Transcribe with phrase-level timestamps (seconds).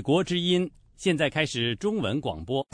[0.00, 2.66] 国之音现在开始中文广播。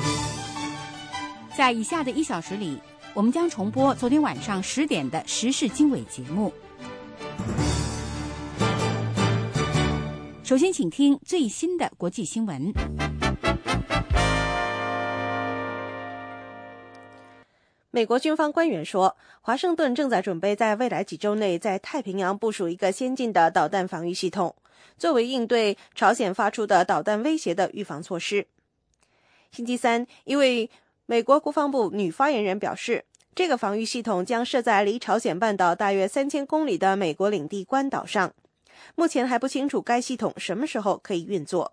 [1.56, 2.78] 在以下的一小时里，
[3.14, 6.52] 我们将重播昨天晚上十点的时事经纬节目。
[10.42, 12.72] 首先，请听最新的国际新闻。
[17.90, 24.54] 美国军方官员说，华盛顿正在准备在未来几周内在太平洋部署一个先进的导弹防御系统，
[24.98, 28.46] 作为应对朝鲜发出的导弹威胁的预防措施。
[29.50, 30.70] 星期三，一位
[31.06, 38.32] 美国国防部女发言人表示，这个防御系统将设在离朝鲜半岛大约三千公里的美国领地关岛上。
[38.94, 41.72] 目前还不清楚该系统什么时候可以运作。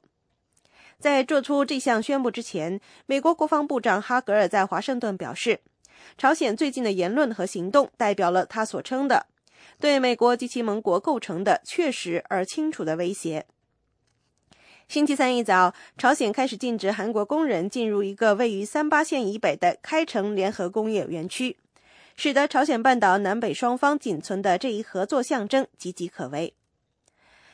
[1.00, 5.60] 在做出这项宣布之前，美国国防部长哈格尔在华盛顿表示。
[6.18, 9.26] 朝鲜最近的言论和行动代表了他所称的
[9.84, 13.46] 对美国及其盟国构成的确实而清楚的威胁。
[14.88, 21.58] 星期三一早，朝鲜开始禁止韩国工人进入一个位于三八线以北的开城联合工业园区，
[22.16, 26.54] 使得朝鲜半岛南北双方仅存的这一合作象征岌岌可危。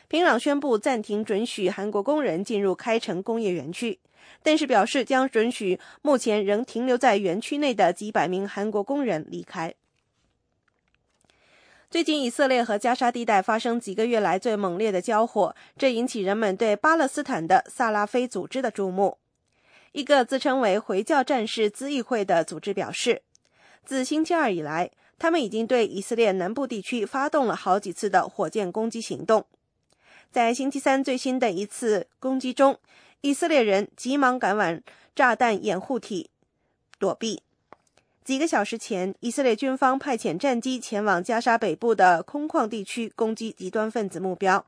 [0.07, 3.97] 平壤宣布暂停准许韩国工人进入开城工业园区。
[4.43, 9.73] 但是表示将准许目前仍停留在园区内的几百名韩国工人离开。
[11.89, 19.17] 最近，以色列和加沙地带发生几个月来最猛烈的交火，这引起人们对巴勒斯坦的萨拉菲组织的注目。
[19.93, 23.23] 一个自称为回教战士咨议会的组织表示，
[23.83, 29.47] 自星期二以来，他们已经对以色列南部地区发动了好几次的火箭攻击行动。
[30.29, 32.77] 在星期三最新的一次攻击中，
[33.21, 34.79] 以色列人急忙赶往
[35.15, 36.29] 炸弹掩护体
[36.99, 37.41] 躲避。
[38.29, 44.63] 几个小时前，以色列军方派遣战机前往加沙北部的空旷地区攻击极端分子目标。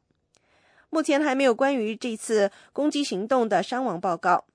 [0.90, 4.45] 目前还没有关于这次攻击行动的伤亡报告。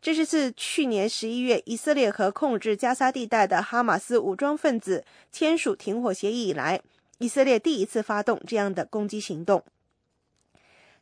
[0.00, 6.80] 这是自去年十一月以色列和控制加沙地带的哈马斯武装分子签署停火协议以来，
[7.18, 9.62] 以色列第一次发动这样的攻击行动。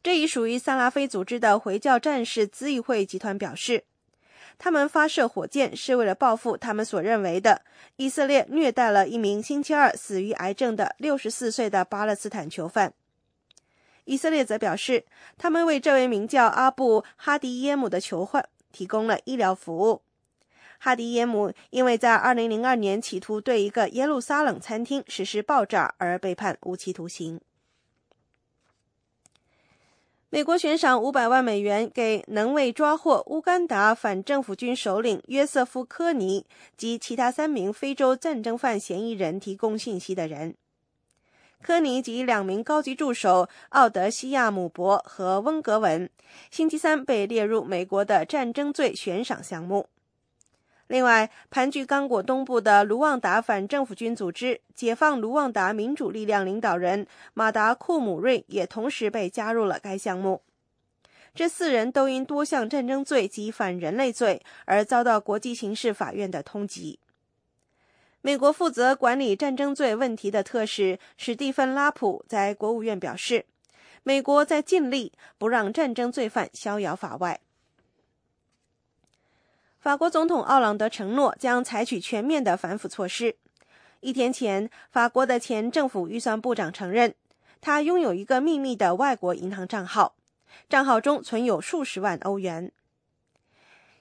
[0.03, 3.84] 这一属于萨拉菲组织的回教战士咨议会集团表示，
[4.62, 7.62] 他们发射火箭是为了报复他们所认为的
[7.97, 12.93] 以色列虐待了一名星期二死于癌症的六十四岁的巴勒斯坦囚犯。
[14.04, 15.06] 以色列则表示，
[15.38, 20.03] 他们为这位名叫阿布哈迪耶姆的囚犯提供了医疗服务。
[20.78, 27.41] 哈迪耶姆因为在二零零二年企图对一个耶路撒冷餐厅实施爆炸而被判无期徒刑。
[30.33, 36.47] 美国悬赏五百万美元给能为抓获乌干达反政府军首领约瑟夫·科尼
[36.77, 40.55] 及其他三名非洲战争犯嫌疑人提供信息的人。
[41.61, 46.09] 科尼及两名高级助手奥德西亚·姆伯和温格文，
[46.53, 49.89] 星期三被列入美国的战争罪悬赏项目。
[50.91, 60.43] 另外，盘踞刚果东部的卢旺达反政府军组织“解放卢旺达民主力量”领导人马达库姆瑞也同时被加入了该项目。
[61.33, 66.99] 这四人都因多项战争罪及反人类罪而遭到国际刑事法院的通缉。
[68.21, 73.47] 美国负责管理战争罪问题的特使史蒂芬·拉普在国务院表示
[74.03, 77.39] ：“美国在尽力不让战争罪犯逍遥法外。”
[79.81, 83.37] 法国总统奥朗德承诺将采取全面的反腐措施。
[84.01, 87.15] 一天前，法国的前政府预算部长承认，
[87.63, 90.17] 他拥有一个秘密的外国银行账号，
[90.69, 92.71] 账号中存有数十万欧元。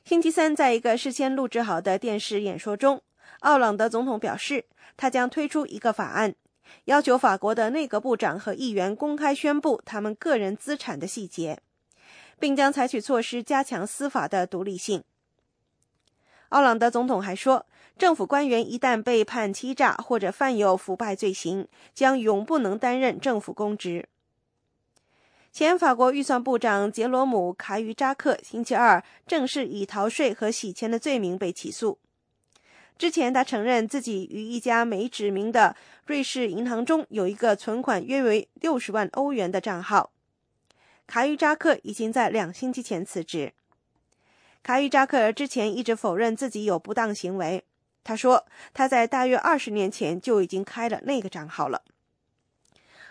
[0.03, 3.01] 星期三，在一个事先录制好的电视演说中，
[3.39, 4.65] 奥朗德总统表示，
[4.97, 6.35] 他将推出一个法案，
[6.85, 11.61] 要求法国的内阁部长和议员公开宣布他们个人资产的细节，
[12.37, 15.01] 并将采取措施加强司法的独立性。
[16.49, 17.65] 奥朗德总统还说，
[17.97, 24.07] 政府官员一旦被判欺诈或者犯有腐败罪行，将永不能担任政府公职。
[25.51, 31.97] 前法国预算部长杰罗姆·卡于扎克星期二正式以逃税和洗钱的罪名被起诉。
[32.97, 35.75] 之前，他承认自己与一家没指明的
[36.05, 40.11] 瑞士银行中有一个存款约为六十万欧元的账号。
[41.07, 43.53] 卡于扎克已经在两星期前辞职。
[44.61, 47.63] 卡伊扎克尔之前一直否认自己有不当行为。
[48.03, 51.83] 他说他在大约二十年前就已经开了那个账号了。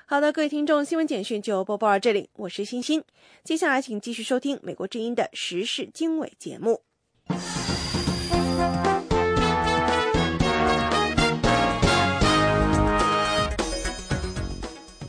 [0.06, 3.04] 好的，各位听众，新闻简讯就播报到这里，我是欣欣。
[3.44, 6.82] 接下来请继续收听《美国之音》的时事经纬节目。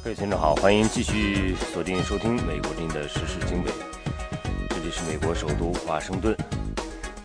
[0.04, 3.72] 各位听众好，欢迎继续锁定收听《美国之音》的时事经纬。
[4.82, 6.34] 这里是美国首都华盛顿，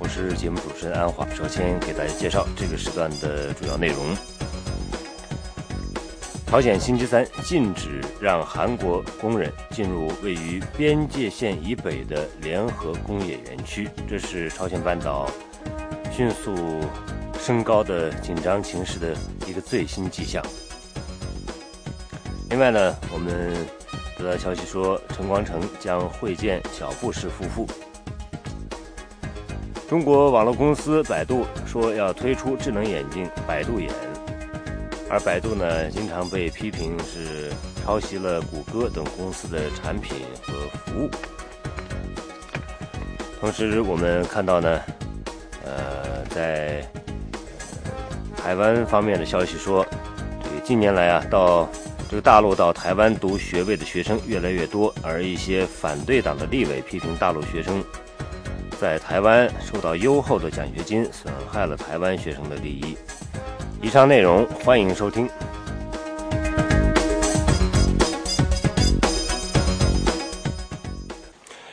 [0.01, 1.25] 我是节目主持人安华。
[1.31, 4.13] 首先给大家介绍这个时段的主要内容：
[6.49, 15.31] 朝鲜星期三禁止让韩国工人进入位于边界线以北的联合工业园区，这是朝鲜半岛
[16.11, 16.81] 迅速
[17.39, 19.17] 升高的紧张情势的
[19.47, 20.45] 一个最新迹象。
[22.51, 23.55] 另外呢，我们。
[24.25, 27.67] 得到消息说，陈光诚将会见小布什夫妇。
[29.87, 33.91] 中国网络公司百度说要推出智能眼镜百度眼，
[35.11, 37.53] 而百度呢，经常被批评是
[37.85, 40.55] 抄袭了谷歌等公司的产品和
[40.87, 41.11] 服务。
[43.39, 44.81] 同时，我们看到呢，
[45.67, 46.83] 呃，在
[48.35, 49.85] 台湾方面的消息说，
[50.43, 51.69] 这个近年来啊，到
[52.15, 57.83] 这个大陆到台湾读学位的学生越来越多，而一些反对党的立委批评大陆学生
[58.79, 62.97] 在台湾受到优厚的奖学金，损害了台湾学生的利益。
[63.83, 65.29] 以上内容欢迎收听。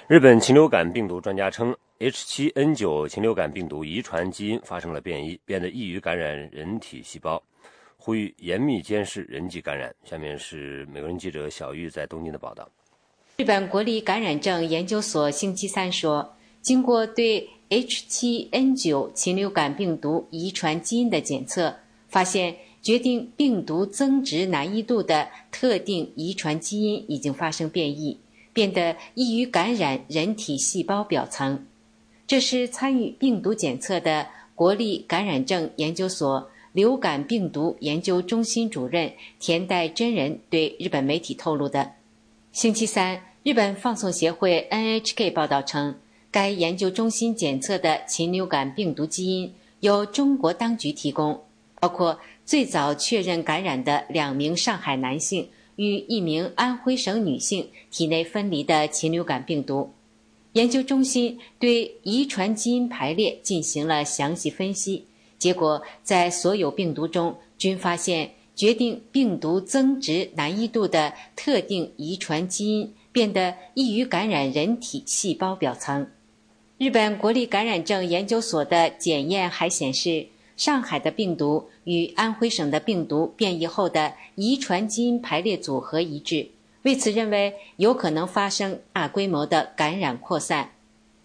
[0.08, 7.40] 日本禽流感病毒专家称，H7N9 禽流感病毒遗传基因发生了变异，变得易于感染人体细胞。
[8.04, 9.94] 呼吁严密监视人际感染。
[10.04, 12.68] 下面是美国人记者小玉在东京的报道。
[13.38, 21.76] 日本国立感染症研究所星期三说，经过对 H7N9 禽流感病毒遗传基因的检测，
[22.08, 28.20] 发现决定病毒增殖难易度的特定遗传基因已经发生变异，
[28.52, 31.68] 变得易于感染人体细胞表层。
[32.26, 36.50] 这是参与病毒检测的国立感染症研究所。
[36.74, 41.92] 流感病毒研究中心主任田代真人对日本媒体透露的。
[42.54, 45.96] 星期三，日本放送协会 NHK 报道称，
[46.32, 51.42] 该研究中心检测的禽流感病毒基因由中国当局提供，
[51.80, 59.92] 包括最早确认感染的两名上海男性与一名安徽省女性体内分离的禽流感病毒。
[60.54, 65.06] 研究中心对遗传基因排列进行了详细分析。
[65.42, 76.06] 结果，在所有病毒中均发现决定病毒增殖难易度的特定遗传基因变得易于感染人体细胞表层。
[76.78, 86.50] 日本国立感染症研究所的检验还显示，上海的病毒与安徽省的病毒变异后的遗传基因排列组合一致，
[86.84, 90.70] 为此认为有可能发生大规模的感染扩散。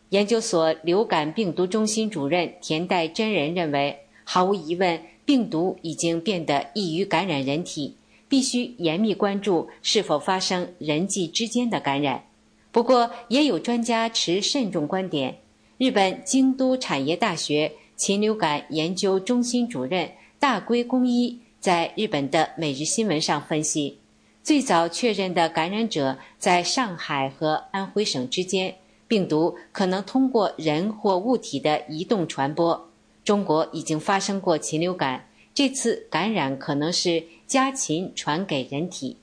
[0.08, 4.00] 研究所流感病毒中心主任田代真人认为。
[4.28, 7.94] 毫无疑问，病毒已经变得易于感染人体，
[8.28, 12.24] 必须严密关注是否发生人际之间的感染。
[12.72, 15.38] 不过，也有专家持慎重观点。
[15.78, 23.98] 日本京都产业大学禽流感研究中心主任大龟公一在日本的《每日新闻》上分析，
[24.42, 28.74] 最早确认的感染者在上海和安徽省之间，
[29.06, 32.85] 病毒可能通过人或物体的移动传播。
[33.26, 39.16] 中国已经发生过禽流感，这次感染可能是家禽传给人体。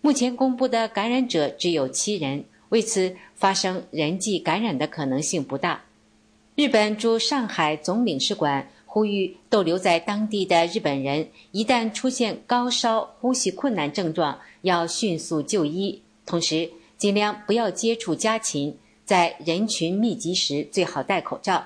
[0.00, 5.84] 目前公布的感染者只有七人，为此发生人际感染的可能性不大。
[6.56, 21.64] 日本驻上海总领事馆呼吁逗留在当地的日本人，一旦出现高烧、呼吸困难症状，要迅速就医，同时尽量不要接触家禽，在人群密集时最好戴口罩。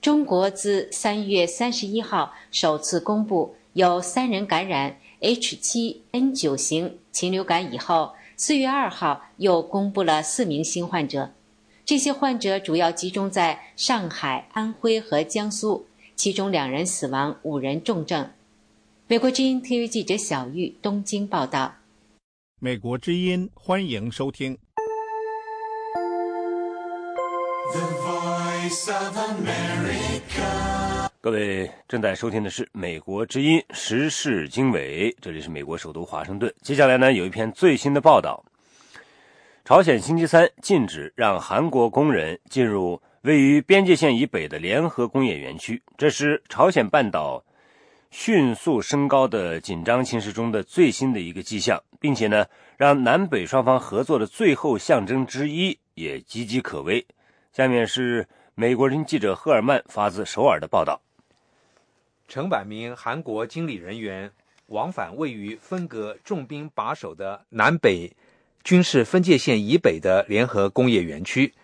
[0.00, 11.32] 中国自三月三十一号首次公布有三人感染 H7N9 型禽流感以后，四月二号又公布了四名新患者。
[11.84, 18.30] 这些患者主要集中在上海、安徽和江苏，其中两人死亡，五人重症。
[19.06, 21.74] 美国之音 TV 记者小玉东京报道。
[22.58, 24.56] 美国之音欢迎收听。
[31.20, 36.54] 各位正在收听的是《美国之音时事经纬》，这里是美国首都华盛顿。
[36.62, 38.44] 接下来呢，有一篇最新的报道：
[39.64, 47.44] 朝鲜星期三禁止让韩国工人进入位于边界线以北的联合工业园区，这是朝鲜半岛
[48.12, 52.46] 迅速升高的紧张情势中的最新的一个迹象，并且呢，
[52.76, 57.04] 让南北双方合作的最后象征之一也岌岌可危。
[57.52, 58.28] 下面是。
[58.54, 61.00] 美国人记者赫尔曼发自首尔的报道：
[62.28, 64.30] 成百名韩国经理人员
[64.66, 68.12] 往返位于分隔重兵把守的南北
[68.62, 71.54] 军事分界线以北的联合工业园区，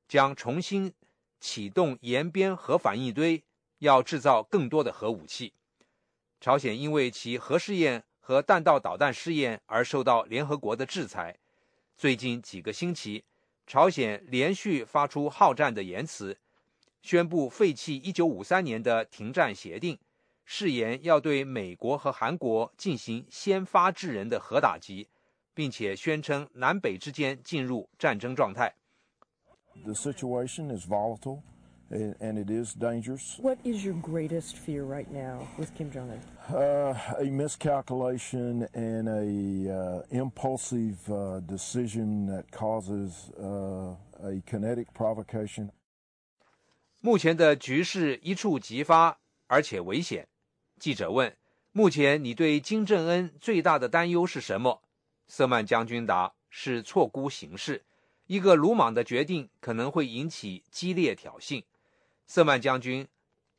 [0.08, 0.94] 将重新
[1.40, 3.44] 启动延边核反应堆，
[3.80, 5.54] 要制造更多的核武器。
[6.40, 8.04] 朝鲜因为其核试验。
[8.28, 11.38] 和弹道导弹试验而受到联合国的制裁。
[11.96, 13.24] 最近几个星期，
[13.68, 16.36] 朝鲜连续发出好战的言辞，
[17.04, 20.00] 宣布废弃1953年的停战协定，
[20.45, 25.09] 誓言要对美国和韩国进行先发制人的核打击，
[25.55, 28.75] 并且宣称南北之间进入战争状态。
[29.85, 31.43] The situation is volatile.
[31.91, 33.39] and it is dangerous.
[33.41, 36.21] What is your greatest fear right now with Kim Jong Un?
[36.49, 45.71] Uh, a miscalculation and a uh, impulsive uh, decision that causes uh, a kinetic provocation.
[47.01, 50.29] 目前的局势一触即发，而且危险。
[50.80, 51.36] 记者问
[51.72, 54.82] ：“目前你对金正恩最大的担忧是什么？”
[55.28, 57.84] 瑟曼将军答：“是错估形势，
[58.28, 61.64] 一个鲁莽的决定可能会引起激烈挑衅。”
[62.28, 63.08] 瑟曼将军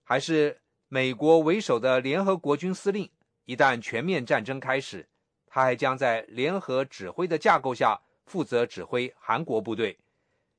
[0.03, 3.11] 还是美国为首的联合国军司令。
[3.45, 5.09] 一旦全面战争开始，
[5.47, 9.99] 他还将在联合指挥的架构下负责指挥韩国部队。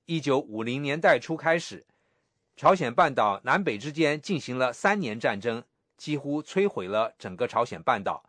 [0.05, 1.85] 一九五零年代初开始，
[2.55, 5.61] 朝鲜半岛南北之间进行了三年战争，
[5.97, 8.23] 几乎摧毁了整个朝鲜半岛。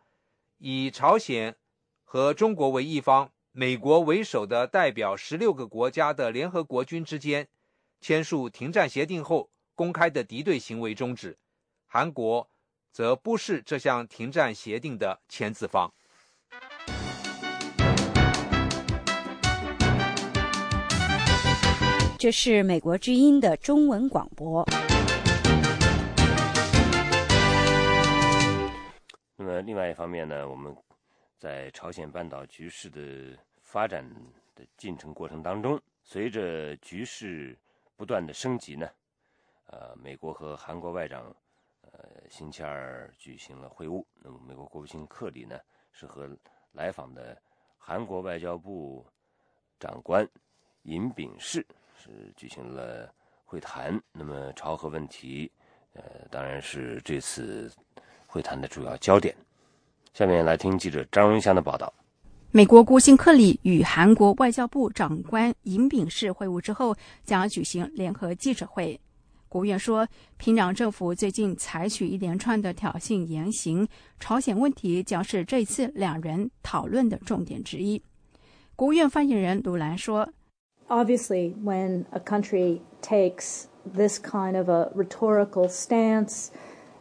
[0.57, 1.55] 以朝鲜
[2.03, 7.47] 和中国为一方，美国为首的代表十六个国家的联合国军之间
[8.01, 9.49] 签署停战协定后。
[9.75, 11.37] 公开的敌对行为终止，
[11.87, 12.49] 韩国
[12.91, 15.89] 则不是这项停战协定的签字方。
[22.17, 24.67] 这是美国之音的中文广播。
[29.41, 30.75] 那么，另外一方面呢，我们
[31.37, 34.05] 在朝鲜半岛局势的发展
[34.53, 37.57] 的进程过程当中，随着局势
[37.95, 38.85] 不断的升级呢。
[39.67, 41.33] 呃，美国和韩国外长，
[41.83, 44.03] 呃，星期二举行了会晤。
[44.15, 45.57] 那么，美国国务卿克里呢，
[45.93, 46.29] 是和
[46.73, 47.41] 来访的
[47.77, 49.07] 韩国外交部
[49.79, 50.27] 长官
[50.81, 51.65] 尹炳世
[51.95, 53.09] 是举行了
[53.45, 53.97] 会谈。
[54.11, 55.49] 那么，朝核问题，
[55.93, 57.71] 呃，当然是这次
[58.29, 59.35] 会谈的主要焦点。
[60.13, 61.91] 下面来听记者张荣祥的报道。
[62.51, 68.99] 美国国务卿克里与韩国外交部长官尹炳世会晤之后，将举行联合记者会。
[69.47, 70.07] 国务院说，
[70.37, 73.87] 平壤政府最近采取一连串的挑衅言行，
[74.19, 78.01] 朝鲜问题将是这次两人讨论的重点之一。
[78.75, 80.29] 国务院发言人卢兰说
[80.87, 86.47] ：“Obviously, when a country takes this kind of a rhetorical stance,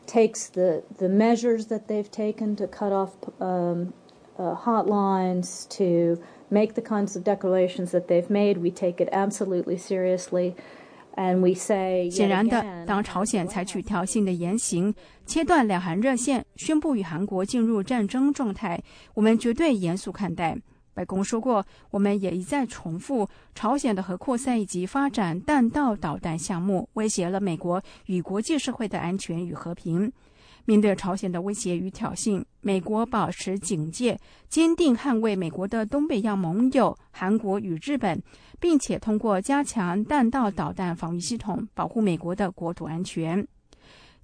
[0.07, 3.93] takes the the measures that they've taken to cut off um,
[4.37, 9.77] uh, hotlines, to make the kinds of declarations that they've made, we take it absolutely
[9.77, 10.55] seriously.”
[11.15, 14.95] And we say 显然的 yet，again, 当朝鲜采取挑衅的言行，
[15.27, 18.81] 切断两韩热线，宣布与韩国进入战争状态，
[19.13, 20.57] 我们绝对严肃看待。
[20.98, 30.12] 白宫说过，我们也一再重复，朝鲜的核扩散以及发展弹道导弹项目，威胁了美国与国际社会的安全与和平。
[30.64, 38.20] 面对朝鲜的威胁与挑衅，美国保持警戒，坚定捍卫美国的东北亚盟友韩国与日本，
[38.58, 43.46] 并且通过加强弹道导弹防御系统保护美国的国土安全。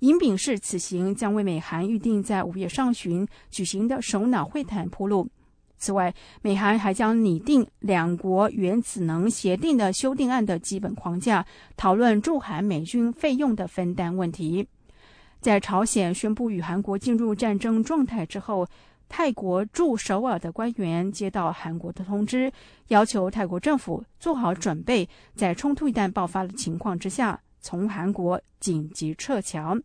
[0.01, 5.31] 尹炳世此行将为美韩预定在五月上旬举行的首脑会谈铺路。
[5.85, 11.45] 此外，美韩还将拟定两国原子能协定的修订案的基本框架，
[11.77, 14.67] 讨论驻韩美军费用的分担问题。
[15.43, 18.67] 在朝鲜宣布与韩国进入战争状态之后，
[19.11, 22.51] 泰国驻首尔的官员接到韩国的通知，
[22.89, 29.77] 要求泰国政府做好准备，在冲突一旦爆发的情况之下，从韩国紧急撤侨。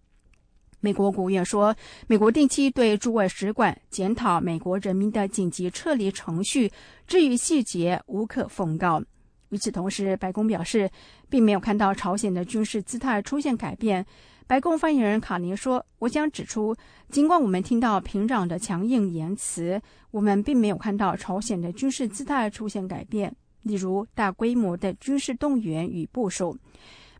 [0.81, 1.75] 美国国务院说，
[2.07, 6.71] 美国定期对驻外使馆检讨美国人民的紧急撤离程序，
[7.05, 9.03] 至于细节无可奉告。
[9.49, 10.89] 与此同时，白宫表示，
[11.27, 14.05] 并没有看到朝鲜的军事姿态出现改变。
[14.47, 16.73] 白宫发言人卡尼说：“我想指出，
[17.09, 19.81] 尽管我们听到平壤的强硬言辞，
[20.11, 26.57] 我们并没有看到朝鲜的军事姿态出现改变，例如大规模的军事动员与部署。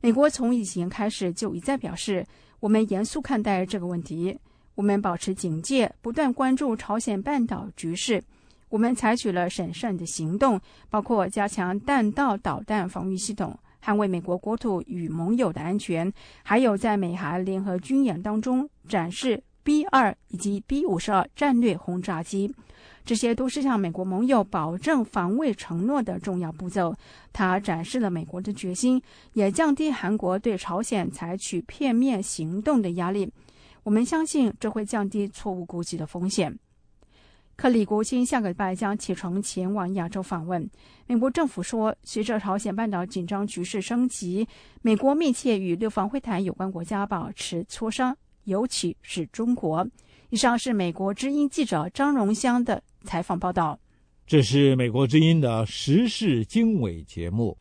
[0.01, 2.25] 美国从以前开始就一再表示。”
[2.59, 4.37] 我们严肃看待这个问题，
[4.75, 8.21] 我们保持警戒，不断关注朝鲜半岛局势。
[8.69, 16.11] 我们采取了审慎的行动，包括加强弹道导弹防御系统，捍卫美国国土与盟友的安全，
[16.43, 22.53] 还有在美韩联合军演当中展示 B 二以及 B 五十二战略轰炸机。
[23.09, 26.95] 这些都是向美国盟友保证防卫承诺的重要步骤。
[27.33, 29.01] 它展示了美国的决心，
[29.33, 33.27] 也降低韩国对朝鲜采取片面行动的压力。
[33.81, 36.55] 我们相信这会降低错误估计的风险。
[37.55, 40.69] 克里国卿下个礼拜将启程前往亚洲访问。
[41.07, 44.47] 美国政府说，随着朝鲜半岛紧张局势升级，
[44.83, 49.87] 美国密切与六方会谈有关国家保持磋商，尤其是中国。
[50.29, 52.83] 以上是美国之音记者张荣香的。
[53.03, 53.79] 采访报道，
[54.25, 57.57] 这是美国之音的时事经纬节目。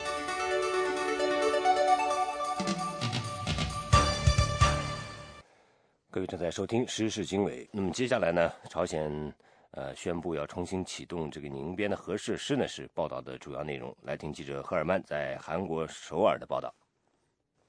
[6.10, 7.68] 各位正在收听时事经纬。
[7.70, 9.32] 那么接下来呢，朝鲜
[9.70, 13.96] 呃宣布要重新启动这个宁边的核设施呢，是报道的主要内容。
[14.02, 16.74] 来听记者赫尔曼在韩国首尔的报道。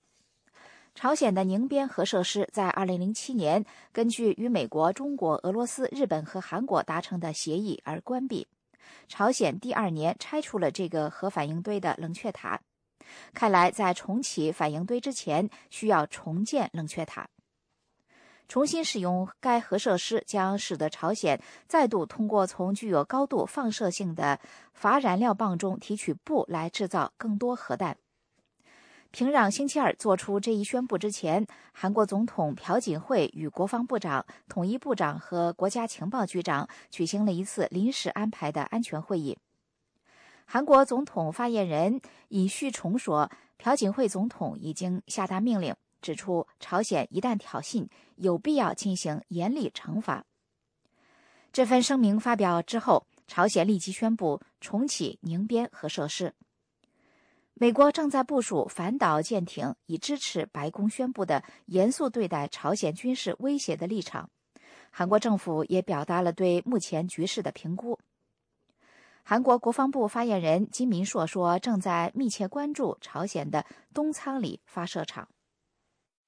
[0.95, 8.47] 朝鲜的宁边核设施在2007年根据与美国、中国、俄罗斯、日本和韩国达成的协议而关闭。
[9.08, 12.60] 朝鲜第二年拆除了这个核反应堆的冷却塔。
[13.34, 17.28] 看来，在重启反应堆之前，需要重建冷却塔。
[18.46, 24.40] 重新使用该核设施将使得朝鲜再度通过从具有高度放射性的
[24.72, 27.96] 乏燃料棒中提取钚来制造更多核弹。
[29.12, 39.36] 平壤星期二做出这一宣布之前，韩国总统朴槿惠与国防部长、统一部长和国家情报局长举行了一次临时安排的安全会议。
[40.44, 50.24] 韩国总统发言人尹旭崇说，朴槿惠总统已经下达命令，指出朝鲜一旦挑衅，有必要进行严厉惩罚。
[51.52, 56.32] 这份声明发表之后，朝鲜立即宣布重启宁边核设施。
[57.59, 64.29] 美国正在部署反导舰艇，以支持白宫宣布的严肃对待朝鲜军事威胁的立场。
[64.91, 67.97] 韩国政府也表达了对目前局势的评估。
[69.23, 75.27] 韩国国防部发言人金民硕说：“正在密切关注朝鲜的东仓里发射场。”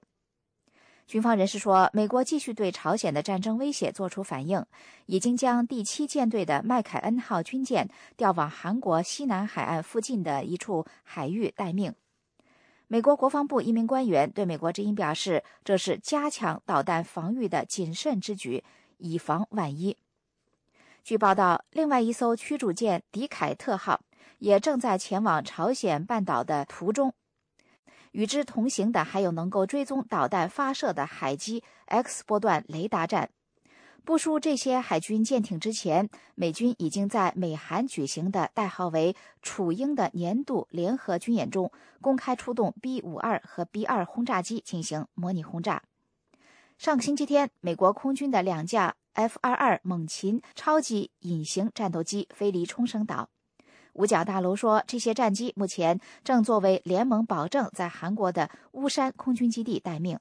[1.08, 4.65] 军方人士说，美国继续对朝鲜的战争威胁作出反应，
[5.08, 11.94] 已经将第七舰队的麦凯恩号军舰调往韩国西南海岸附近的一处海域待命。
[12.88, 18.63] 美国国防部一名官员对美国之音表示：“这是加强导弹防御的谨慎之举，
[18.98, 19.98] 以防万一。”
[21.04, 24.00] 据报道，另外一艘驱逐舰“迪凯特号”
[24.39, 27.13] 也正在前往朝鲜半岛的途中。
[28.12, 33.30] 与之同行的还有能够追踪导弹发射的海基 X 波段雷达站。
[34.04, 41.71] 部署这些海军舰艇之前，美军已经在美韩举行的代号为“楚鹰”的年度联合军演中
[42.02, 45.84] 公开出动 B 五二和 B 二轰炸机进行模拟轰炸。
[46.80, 53.30] 上个星期天，美国空军的两架 F 二二猛禽超级隐形战斗机飞离冲绳岛。
[53.93, 60.19] 五角大楼说，这些战机目前正作为联盟保证在韩国的乌山空军基地待命。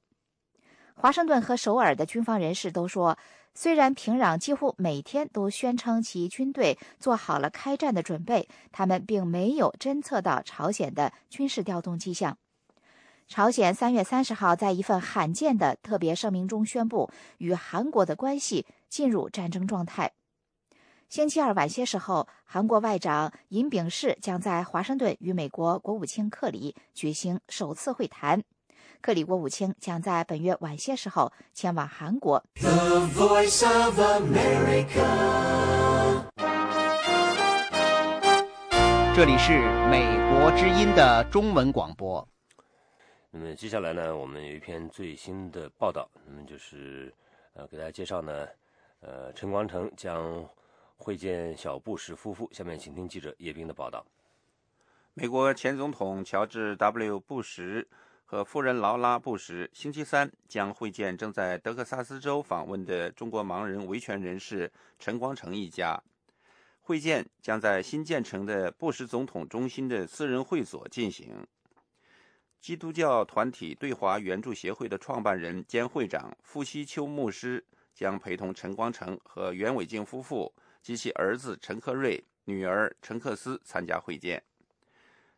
[0.95, 3.19] 华盛顿和首尔的军方人士都说。
[3.53, 12.39] 虽然平壤几乎每天都宣称其军队做好了开战的准备，他们并没有侦测到朝鲜的军事调动迹象。
[13.27, 20.13] 朝鲜三月三十号在一份罕见的特别声明中宣布，与韩国的关系进入战争状态。
[21.11, 28.45] 星期二晚些时候，韩国外长尹炳世将在华盛顿与美国国务卿克里举行首次会谈。
[29.01, 32.41] 克里国务卿将在本月晚些时候前往韩国。
[32.55, 32.71] 这
[39.25, 39.59] 里是
[39.91, 42.25] 美国之音的中文广播。
[43.33, 47.13] 那么接下来呢，我们有一篇最新的报道，那么就是
[47.55, 48.47] 呃，给大家介绍呢，
[49.01, 50.49] 呃，陈光诚将
[51.01, 52.49] 会见小布什夫妇。
[52.53, 54.07] 下面请听记者叶冰的报道。
[55.15, 57.89] 美国前总统乔治 ·W· 布什。
[58.31, 66.01] 和夫人劳拉·布什星期三将会见正在德克萨斯州访问的中国盲人维权人士陈光诚一家。
[66.81, 71.45] 会见将在新建成的布什总统中心的私人会所进行。
[72.61, 84.43] 基督教团体对华援助协会的创办人兼会长傅西秋牧师将陪同陈光诚和袁伟静夫妇及其儿子陈克瑞、女儿陈克斯参加会见。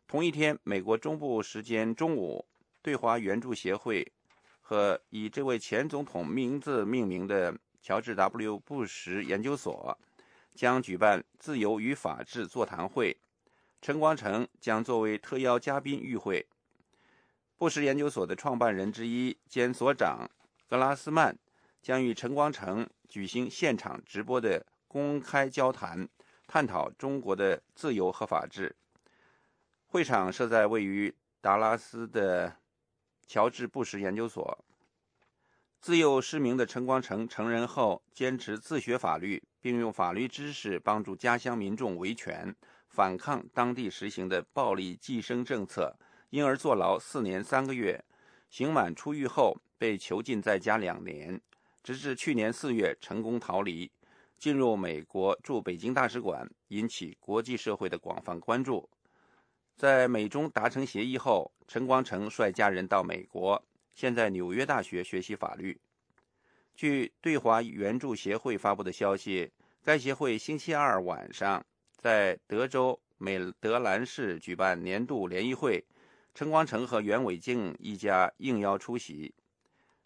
[0.07, 2.45] 同一天，美国中部时间中午。
[2.83, 4.11] 对华援助协会
[4.59, 9.97] 和以这位前总统名字命名的乔治 ·W· 布什研究所
[10.53, 13.15] 将举办自由与法治座谈会，
[13.81, 16.45] 陈光诚将作为特邀嘉宾与会。
[17.55, 20.29] 布什研究所的创办人之一兼所长
[20.67, 21.33] 格拉斯曼
[21.81, 26.07] 将与陈光诚举行现场直播的公开交谈，
[26.45, 28.75] 探讨中国的自由和法治。
[29.87, 32.57] 会场设在位于达拉斯的。
[33.25, 34.63] 乔治·布什研究所。
[35.79, 42.55] 自幼失明的陈光诚成人后，坚持自学法律，并用法律知识帮助家乡民众维权，
[42.89, 45.97] 反抗当地实行的暴力计生政策，
[46.29, 48.03] 因而坐牢四年三个月。
[48.49, 51.41] 刑满出狱后，被囚禁在家两年，
[51.81, 53.89] 直至去年四月成功逃离，
[54.43, 58.89] 进入美国驻北京大使馆，引起国际社会的广泛关注。
[59.77, 65.79] 在美中达成协议后，陈光诚率家人到美国，现在纽约大学学习法律。
[66.75, 69.49] 据对华援助协会发布的消息，
[69.81, 75.81] 该协会星期二晚上在德州美德兰市举办年度联谊会，
[76.33, 79.33] 陈光诚和袁伟静一家应邀出席。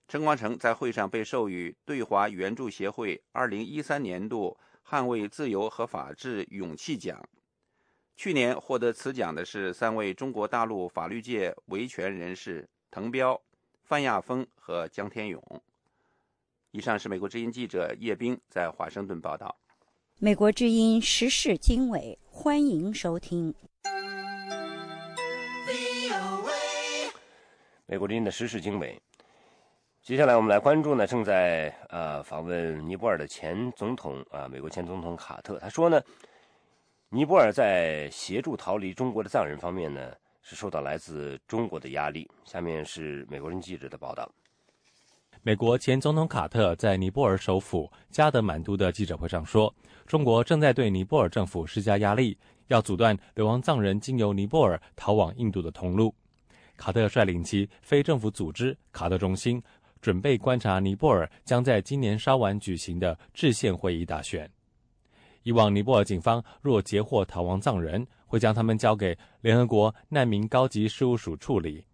[0.08, 7.22] 陈光诚在会上被授予对华援助协会2013年度捍卫自由和法治勇气奖。
[8.16, 13.40] 去年获得此奖的是三位中国大陆法律界维权人士：滕彪、
[13.84, 15.44] 范亚峰和江天勇。
[16.72, 19.58] 以上是美国之音记者叶冰在华盛顿报道。
[20.20, 23.54] 美国之音时事经纬，欢迎收听。
[27.86, 29.02] 美国之音的时事经纬。
[30.08, 36.02] 接下来我们来关注呢，正在呃访问尼泊尔的前总统啊，美国前总统卡特，他说呢，
[37.10, 42.26] 尼泊尔在协助逃离中国的藏人方面呢，是受到来自中国的压力。
[42.46, 44.32] 下面是美国人记者的报道。
[45.42, 56.16] 美国前总统卡特在尼泊尔首府加德满都的记者会上说，中国正在对尼泊尔政府施加压力，要阻断流亡藏人经由尼泊尔逃往印度的通路。
[56.78, 59.62] 卡特率领其非政府组织卡特中心。
[60.02, 64.50] 准备观察尼泊尔将在今年稍晚举行的制宪会议大选。
[65.44, 71.86] 以往，尼泊尔警方若截获逃亡藏人，会将他们交给联合国难民高级事务署处理，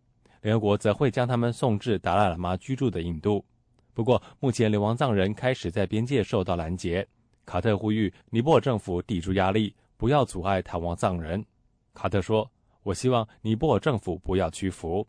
[0.41, 3.45] 联合国则会将他们送至达赖喇嘛居住的印度。
[3.93, 7.07] 不过，目前流亡藏人开始在边界受到拦截。
[7.45, 11.45] 卡特呼吁尼泊尔政府抵住压力，不要阻碍逃亡藏人。
[11.93, 12.49] 卡特说
[12.81, 15.07] ：“我希望尼泊尔政府不要屈服。”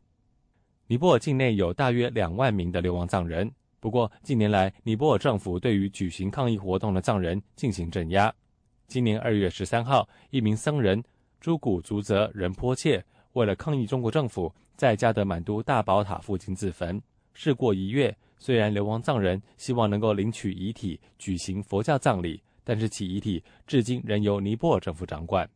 [0.87, 3.51] 尼泊尔境内有大约两万名的流亡藏人。
[3.81, 8.33] 不过，近年来，尼泊尔政府对于举行抗议活动的藏人进行镇压。
[8.87, 11.03] 今年二月十三号，一名僧人
[11.40, 17.01] 朱古族泽仁波切为了抗议中国政府，在加德满都大宝塔附近自焚。
[17.33, 25.49] 事过一月，虽然流亡藏人希望能够领取遗体举行佛教葬礼，但是其遗体至今仍由尼泊尔政府掌管。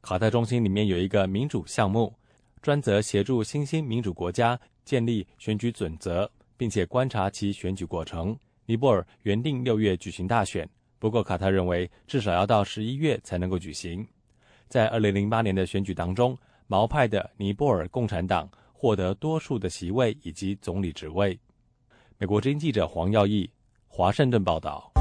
[0.00, 2.14] 卡特中心里面有一个民主项目。
[2.62, 8.36] 专责协助新兴民主国家建立选举准则，并且观察其选举过程。
[8.66, 10.68] 尼泊尔原定六月举行大选，
[10.98, 14.06] 不过卡特认为至少要到十一月才能够举行。
[14.68, 21.38] 在二零零八年的选举当中，毛派的尼泊尔共产党获得多数的席位以及总理职位。
[22.18, 23.50] 美国之音记者黄耀义，
[23.88, 24.92] 华盛顿报道。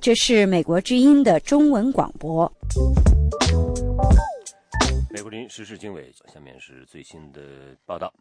[0.00, 2.50] 这是美国之音的中文广播。
[5.10, 8.12] 美国林时事经纬，下面是最新的报道。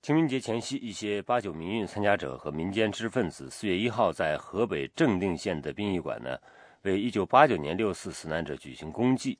[0.00, 6.38] 清明节前夕，一些八九民运参加者和民间知识分子，四月一号在河北正定县的殡仪馆呢，
[6.82, 9.38] 为一九八九年六四死难者举行公祭。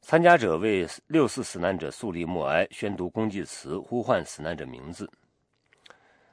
[0.00, 5.08] 参加者为六四死难者肃立默哀，宣读公祭词，呼唤死难者名字。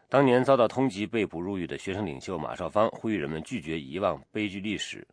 [0.08, 5.08] 当年遭到通缉被捕入狱的学生领袖马少芳呼吁人们拒绝遗忘悲剧历史。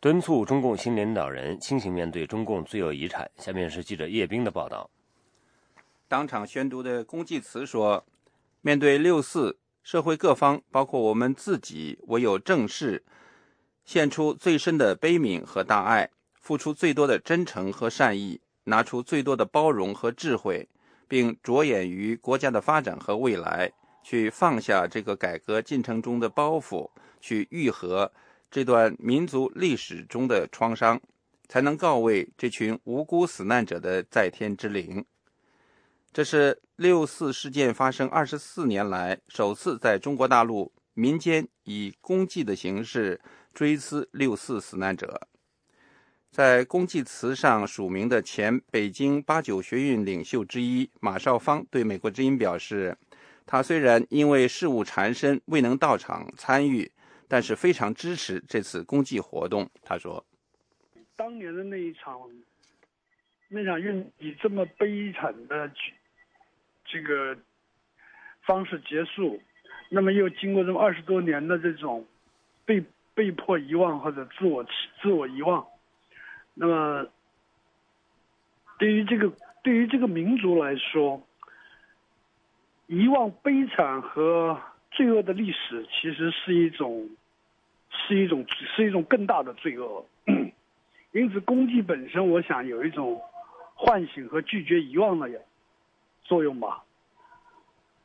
[0.00, 3.28] 敦促中共新领导人清醒面对中共罪恶遗产。
[3.36, 4.88] 下面是记者叶冰的报道。
[6.06, 8.06] 当场宣读的公祭词说
[8.62, 13.02] ：“面对六四，社会各方，包括我们自己，唯有正视，
[13.84, 16.08] 献出最深的悲悯和大爱，
[16.40, 20.68] 付出最多的真诚和善意，拿出最多的包容和智慧，
[21.08, 23.72] 并着眼于国家的发展和未来，
[24.04, 26.88] 去放下这个改革进程中的包袱，
[27.20, 28.12] 去愈合。”
[28.50, 31.00] 这段民族历史中的创伤，
[31.48, 35.04] 才能告慰这群无辜死难者的在天之灵。
[36.12, 43.20] 这是六四事件发生二十四年来首次在中国大陆民间以公祭的形式
[43.52, 45.28] 追思六四死难者。
[46.30, 52.96] 在公祭词上署名的前北京八九学运领袖之一马少芳对美国之音表示
[53.44, 56.90] ：“他虽然因为事务缠身未能到场参与。”
[57.28, 59.68] 但是非常支持这次公祭活动。
[59.82, 60.24] 他说
[61.14, 62.18] ：“当年的那一场，
[63.48, 65.70] 那场运以这么悲惨的
[66.86, 67.36] 这个
[68.42, 69.38] 方式结束，
[69.90, 72.06] 那么又经过这么二十多年的这种
[72.64, 72.82] 被
[73.14, 74.64] 被迫遗忘或者自我
[75.02, 75.66] 自我遗忘，
[76.54, 77.06] 那么
[78.78, 79.30] 对于这个
[79.62, 81.22] 对于这个民族来说，
[82.86, 84.58] 遗忘悲惨和。”
[84.98, 87.08] 罪恶的历史其实是一种，
[87.88, 90.04] 是一种是一种更大的罪恶，
[91.12, 93.22] 因此功绩本身，我想有一种
[93.76, 95.30] 唤醒和拒绝遗忘的
[96.24, 96.82] 作用吧。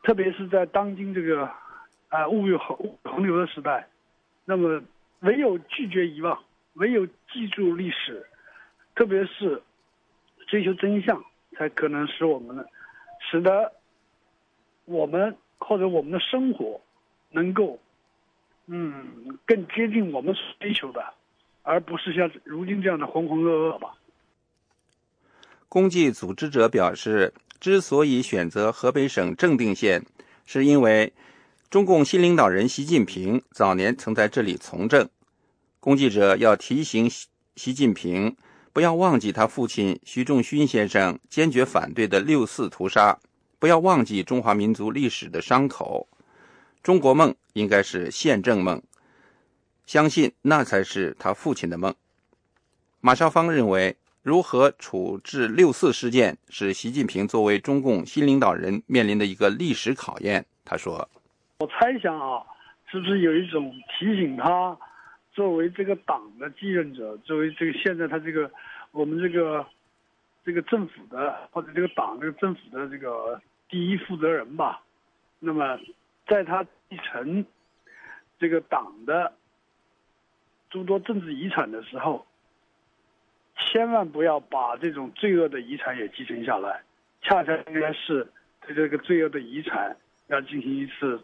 [0.03, 1.49] 特别是在当今这个
[2.09, 3.87] 啊物欲横横流的时代，
[4.45, 4.79] 那么
[5.21, 8.23] 唯有拒绝遗忘，唯有记住历史，
[8.93, 9.63] 特别是
[10.45, 12.63] 追求真相，才可能使我们
[13.19, 13.73] 使得
[14.85, 15.35] 我们。
[15.65, 16.79] 或者我们的生活
[17.31, 17.79] 能够，
[18.67, 21.03] 嗯，更接近我们追求的，
[21.63, 23.95] 而不是像如今这样的浑浑噩噩吧。
[25.69, 30.05] 公祭组织者表示，之所以选择河北省正定县，
[30.45, 31.11] 是因为
[31.69, 35.09] 中共新领导人习近平早年曾在这里从政。
[35.79, 38.35] 公祭者要提醒习习近平，
[38.71, 43.19] 不要忘记他父亲徐仲勋先生坚决反对的六四屠杀，
[43.63, 46.05] 不要忘记中华民族历史的伤口。
[46.83, 48.81] 中国梦应该是宪政梦，
[49.85, 51.95] 相信那才是他父亲的梦。
[52.99, 60.45] 马少芳认为，如何处置六四事件是习近平作为中共新领导人面临的一个历史考验。
[60.65, 61.07] 他说
[61.59, 62.43] ：“我猜想啊，
[62.91, 64.77] 是不是有一种提醒他？”
[65.31, 68.51] 作为这个党的继任者，作为这个现在他这个
[68.91, 69.65] 我们这个
[70.43, 73.41] 这个政府的或者这个党这个政府的这个
[73.73, 74.83] 第一负责人吧，
[75.39, 75.79] 那么
[76.27, 77.43] 在他继承
[78.37, 79.33] 这个党的
[80.69, 82.23] 诸多政治遗产的时候，
[83.57, 86.83] 千万不要把这种罪恶的遗产也继承下来，
[87.23, 88.31] 恰恰应该是
[88.61, 91.23] 对这个罪恶的遗产要进行一次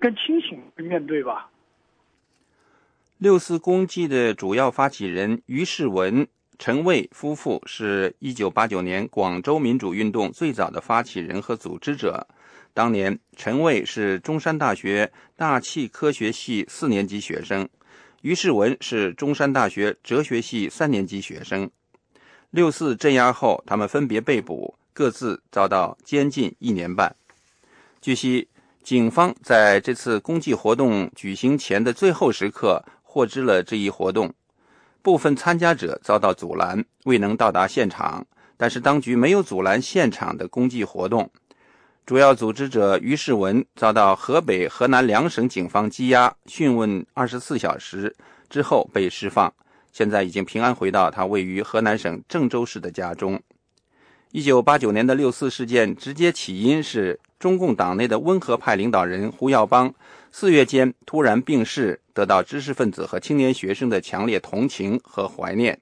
[0.00, 1.50] 更清醒的面对吧。
[3.18, 6.26] 六四公祭的主要发起人于世文、
[6.58, 12.26] 陈蔚夫妇是一九八九年广州民主运动最早的发起人和组织者。
[12.72, 17.68] 当年，陈蔚是中山大学大气科学系四年级学生，
[18.22, 21.70] 于世文是中山大学哲学系三年级学生。
[22.50, 27.14] 六四镇压后，他们分别被捕，各自遭到监禁一年半。
[28.00, 28.48] 据悉，
[28.82, 32.84] 警方在这次公祭活动举行前的最后时刻。
[33.06, 34.34] 获知了这一活动，
[35.04, 38.26] 部分参加者遭到阻拦，未能到达现场。
[38.56, 41.30] 但是当局没有阻拦现场的公祭活动。
[42.06, 48.16] 主要组织者于世文遭到河北、河南两省警方羁押、讯问二十四小时
[48.48, 49.52] 之后被释放，
[49.92, 53.38] 现在已经平安回到他位于河南省郑州市的家中。
[54.32, 59.92] 一九八九年的六四事件直接起因是中共党内的温和派领导人胡耀邦
[60.36, 62.00] 四月间突然病逝。
[62.12, 65.80] 得到知识分子和青年学生的强烈同情和怀念，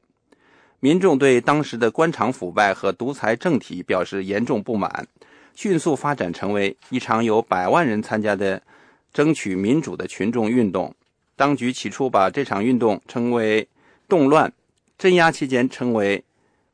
[0.78, 5.08] 民众对当时的官场腐败和独裁政体表示严重不满，
[5.54, 8.62] 迅速发展成为一场有百万人参加的
[9.10, 10.94] 争取民主的群众运动。
[11.34, 13.66] 当局起初把这场运动称为
[14.06, 14.52] 动乱，
[14.98, 16.22] 镇压期间称为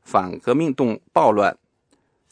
[0.02, 1.56] 反革命动暴乱，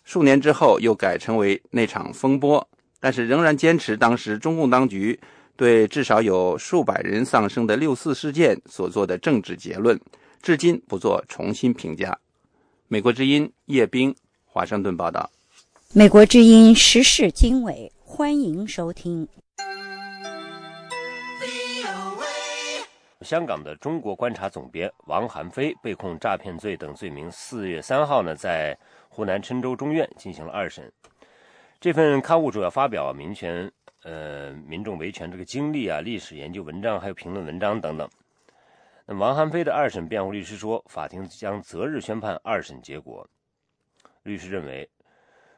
[0.03, 5.21] 数年之后又改称为那场风波，但是仍然坚持当时中共当局。
[5.57, 9.99] 对至少有数百人丧生的六四事件所做的政治结论，
[10.43, 12.17] 至今不做重新评价。
[12.89, 14.15] 美国之音叶冰，
[14.45, 15.31] 华盛顿报道。
[15.95, 19.27] 美国之音时事经纬，欢迎收听。
[23.23, 30.93] 香港的中国观察总编王寒飞被控诈骗罪等罪名，四月三号呢，在湖南郴州中院进行了二审。
[31.81, 33.73] 这份刊物主要发表民权。
[34.07, 38.09] 呃，民众维权这个经历啊，历史研究文章，还有评论文章等等。
[39.05, 43.29] 那王汉飞的二审辩护律师说，法庭将择日宣判二审结果。
[44.23, 44.89] 律师认为，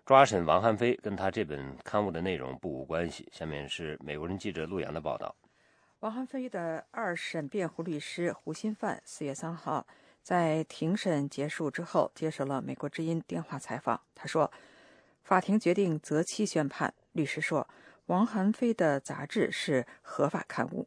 [0.06, 3.28] 抓审王汉飞跟他这本刊物的内容不无关系。
[3.30, 5.36] 下面是美国人记者陆阳的报道。
[6.00, 9.86] 王汉飞的二审辩护律师胡新范四月三号
[10.22, 14.00] 在庭审结束之后接受了美国之音电话采访。
[14.14, 14.50] 他说，
[15.22, 16.94] 法庭决定择期宣判。
[17.12, 17.68] 律师说。
[18.08, 20.86] 王寒飞的杂志是合法刊物，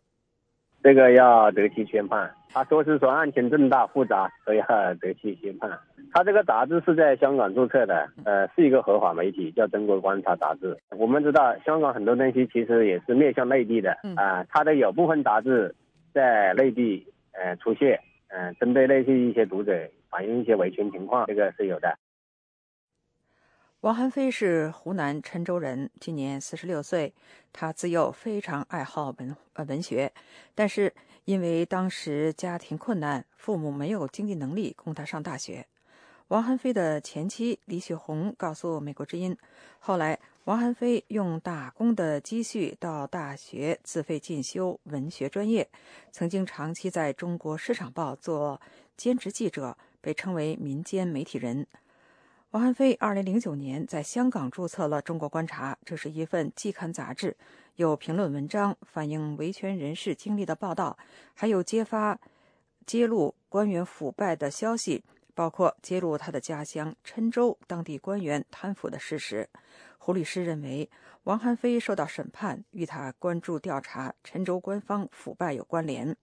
[0.82, 2.34] 这个要择期宣判。
[2.50, 5.70] 他说是说案情重大复杂，所以要择期宣判。
[6.12, 10.76] 他这个杂志是在香港注册的，呃，是一个合法媒体，叫《中国观察》杂志。
[10.98, 15.76] 我们知道香港很多东西其实也是面向内地的，啊，它的有部分杂志
[16.12, 21.96] 在内地呃出现，嗯，针对内地一些读者反映一些维权情况，这个是有的。
[23.82, 27.12] 王寒飞是湖南郴州人，今年四十六岁。
[27.52, 30.14] 他自幼非常爱好文呃文学，
[30.54, 30.94] 但是
[31.26, 35.66] 因为当时家庭困难，父母没有经济能力供他上大学。
[36.28, 39.36] 王寒飞的前妻李雪红告诉美国之音，
[39.80, 45.68] 后来王寒飞用打工的积蓄到大学自费进修文学专业，
[46.12, 48.62] 曾经长期在中国市场报做
[48.96, 51.66] 兼职记者，被称为民间媒体人。
[52.52, 57.38] 王汉飞二零零九年在香港注册了《中国观察》，这是一份季刊杂志，
[57.78, 60.98] 有评论文章反映维权人士经历的报道，
[61.34, 62.20] 还有揭发、
[62.86, 65.02] 揭露官员腐败的消息，
[65.34, 69.48] 包括揭露他的家乡郴州当地官员贪腐的事实。
[69.98, 70.90] 胡律师认为，
[71.24, 76.18] 王汉飞受到审判与他关注调查郴州官方腐败有关联。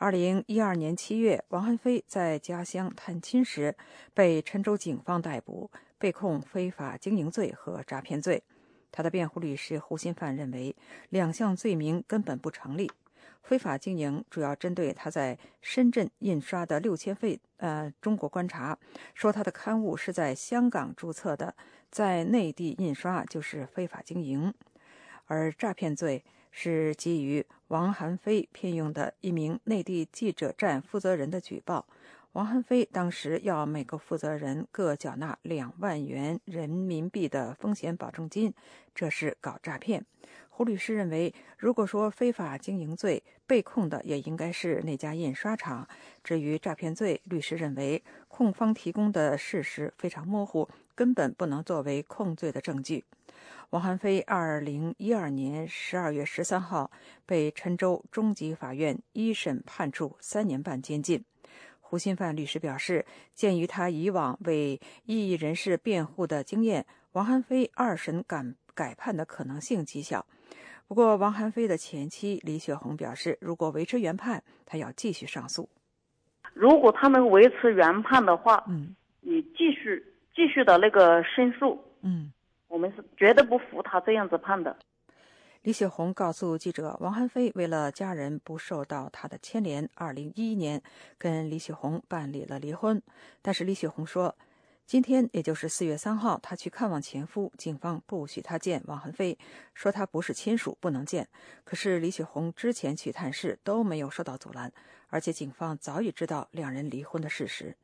[0.00, 3.74] 二零一二年七月，王汉飞在家乡探亲时
[4.14, 5.68] 被郴州警方逮捕，
[5.98, 8.40] 被控非法经营罪和诈骗罪。
[8.92, 10.76] 他的辩护律师胡新范认为，
[11.08, 12.88] 两项罪名根本不成立。
[13.42, 18.78] 非法经营主要针对他在深圳印刷的六千份呃《中国观察》，
[19.14, 21.56] 说他的刊物是在香港注册的，
[21.90, 24.54] 在内地印刷就是非法经营。
[25.26, 31.86] 而诈骗罪是基于王韩飞聘用的一名内地记者站负责人的举报。
[32.32, 38.54] 王汉飞当时要每个负责人各缴纳两万元人民币的风险保证金，
[38.94, 40.04] 这是搞诈骗。
[40.48, 45.86] 胡律师认为，如果说非法经营罪被控的也应该是那家印刷厂。
[46.24, 53.04] 至于诈骗罪，律师认为控方提供的事实非常模糊，根本不能作为控罪的证据。
[53.70, 56.90] 王汉飞二零一二年十二月十三号
[57.24, 61.24] 被郴州中级法院一审判处三年半监禁。
[61.80, 68.44] 胡新范律师表示，鉴于他以往为异议人士辩护的经验，王汉飞二审改
[68.74, 70.26] 改判的可能性极小。
[70.88, 75.68] 不过，王汉飞的前妻李雪红表示，如果维持原判，他要继续上诉。
[76.54, 80.04] 如果他能维持原判的话，嗯，你继续
[80.38, 82.32] 继续的那个申诉，嗯，
[82.68, 84.78] 我们是绝对不服他这样子判的。
[85.62, 90.80] 李雪红告诉记者，王汉飞为了家人不受到他的牵连，二零一一年
[91.18, 93.02] 跟李雪红办理了离婚。
[93.42, 94.36] 但是李雪红说，
[94.86, 99.36] 今天也就是四月三号，她去看望前夫，警方不许她见王汉飞，
[99.74, 101.26] 说他不是亲属，不能见。
[101.64, 104.72] 可是李雪红之前去探视都没有受到阻拦，
[105.08, 107.76] 而且警方早已知道两人离婚的事实。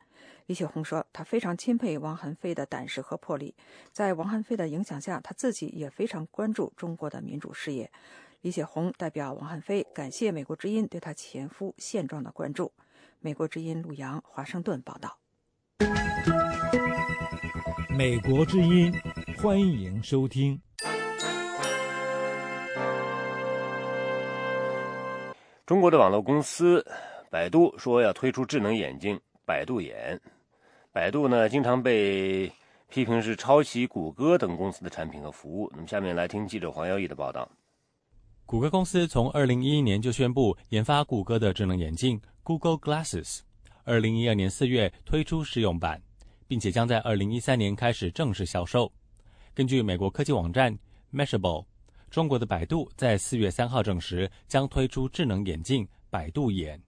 [0.46, 3.54] 李雪红说：“她非常钦佩王汉飞的胆识和魄力，
[3.92, 7.90] 在王汉飞的影响下，她自己也非常关注中国的民主事业。”
[8.42, 12.70] 李雪红代表王汉飞感谢美国之音对她前夫现状的关注。
[13.20, 15.18] 美国之音陆洋华盛顿报道。
[17.96, 18.92] 美国之音，
[19.38, 20.60] 欢迎收听。
[25.64, 26.84] 中国的网络公司
[27.30, 30.20] 百度说要推出智能眼镜“百度眼”。
[30.94, 32.48] 百度呢，经常被
[32.88, 35.68] 批评是抄袭谷歌等公司的产品和服务。
[35.74, 37.50] 那么，下面来听记者黄耀义的报道。
[38.46, 43.40] 谷歌公司从二零一一年就宣布研发谷歌的智能眼镜 Google Glasses，
[43.82, 46.00] 二零一二年四月推出试用版，
[46.46, 48.92] 并且将在二零一三年开始正式销售。
[49.52, 50.78] 根据美国科技网站
[51.12, 51.66] Mashable，
[52.08, 56.80] 中国的百度在四月三号证实将推出智能眼镜“百度眼”。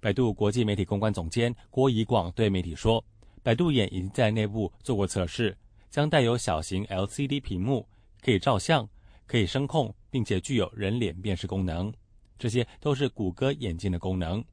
[0.00, 3.04] 百度国际媒体公关总监郭怡广对媒体说。
[3.48, 5.56] 百度眼已经在内部做过测试，
[5.88, 7.88] 将带有小型 LCD 屏幕，
[8.20, 8.86] 可以照相，
[9.26, 11.90] 可以声控，并且具有人脸辨识功能。
[12.38, 14.44] 这些都是谷歌眼镜的功能。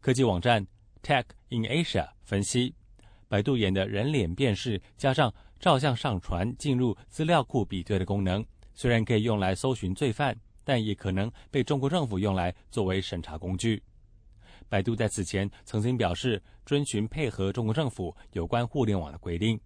[0.00, 0.66] 科技网站
[1.00, 2.74] Tech in Asia 分析，
[3.28, 8.44] 百度眼的人脸辨识加上照相上传进入资料库比对的功能，
[8.74, 13.80] 虽然可以用来搜寻罪犯，但也可能被中国政府用来作为审查工具。
[14.68, 19.58] 百度在此前曾经表示，遵循配合中国政府有关互联网的规定。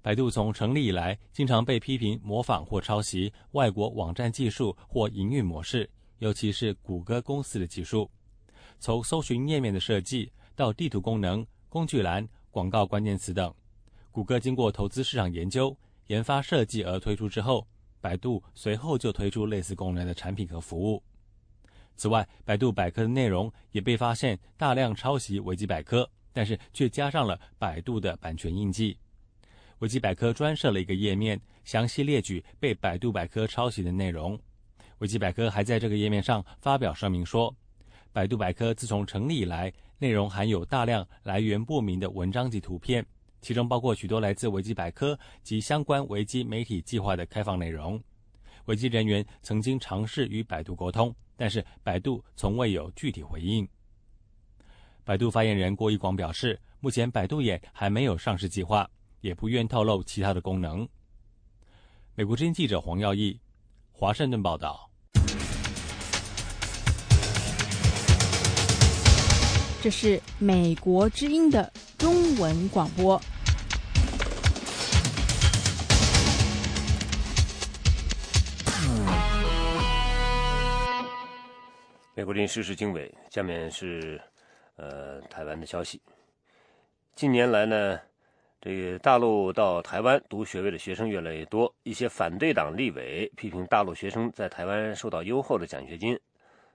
[0.00, 8.10] 百度从成立以来，经常被批评模仿或抄袭外国网站技术或营运模式，尤其是谷歌公司的技术。
[8.78, 13.52] 从搜寻页面的设计到地图功能、工具栏、广告关键词等，
[14.10, 15.76] 谷歌经过投资市场研究、
[16.06, 17.66] 研发设计而推出之后，
[18.00, 21.02] 百度随后就推出类似功能的产品和服务。
[21.98, 28.96] 此外，百度百科的内容也被发现大量抄袭维基百科，但是却加上了百度的版权印记。
[29.80, 34.38] 维基百科专设了一个页面，详细列举被百度百科抄袭的内容。
[34.98, 37.52] 维基百科还在这个页面上发表声明说，
[38.12, 43.04] 百度百科自从成立以来，内容含有大量来源不明的文章及图片，
[43.40, 48.00] 其中包括许多来自维基百科及相关维基媒体计划的开放内容。
[48.66, 51.12] 维基人员曾经尝试与百度沟通。
[51.38, 53.66] 但是百度从未有具体回应。
[55.04, 60.86] 百度发言人郭一广表示，目前百度眼还没有上市计划，也不愿透露其他的功能。
[62.16, 63.40] 美国之音记者黄耀义，
[63.92, 64.90] 华盛顿报道。
[69.80, 73.18] 这是美国之音的中文广播。
[82.18, 84.20] 美国人时事经纬，下面是，
[84.74, 86.02] 呃，台湾的消息。
[87.14, 88.00] 近年来呢，
[88.60, 96.18] 这个大陆到台湾读学位的学生越来越多，一些反对党立委批评大陆学生在台湾受到优厚的奖学金，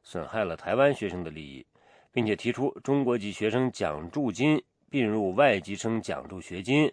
[0.01, 1.65] 损害了台湾学生的利益，
[2.13, 6.89] 并且提出中国籍学生奖助金并入外籍生奖助学金，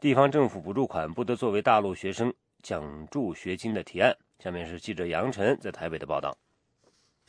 [0.00, 2.32] 地方政府补助款不得作为大陆学生
[2.62, 4.16] 奖助学金的提案。
[4.38, 6.34] 下面是记者杨晨在台北的报道。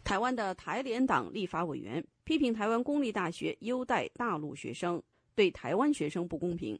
[0.03, 5.01] 台湾的台联党立法委员批评台湾公立大学优待大陆学生，
[5.35, 6.77] 对台湾学生不公平。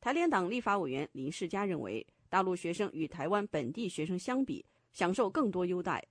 [0.00, 6.04] 台联党立法委员林世嘉认为，大陆学生与台湾本地学生相比，享受更多优待。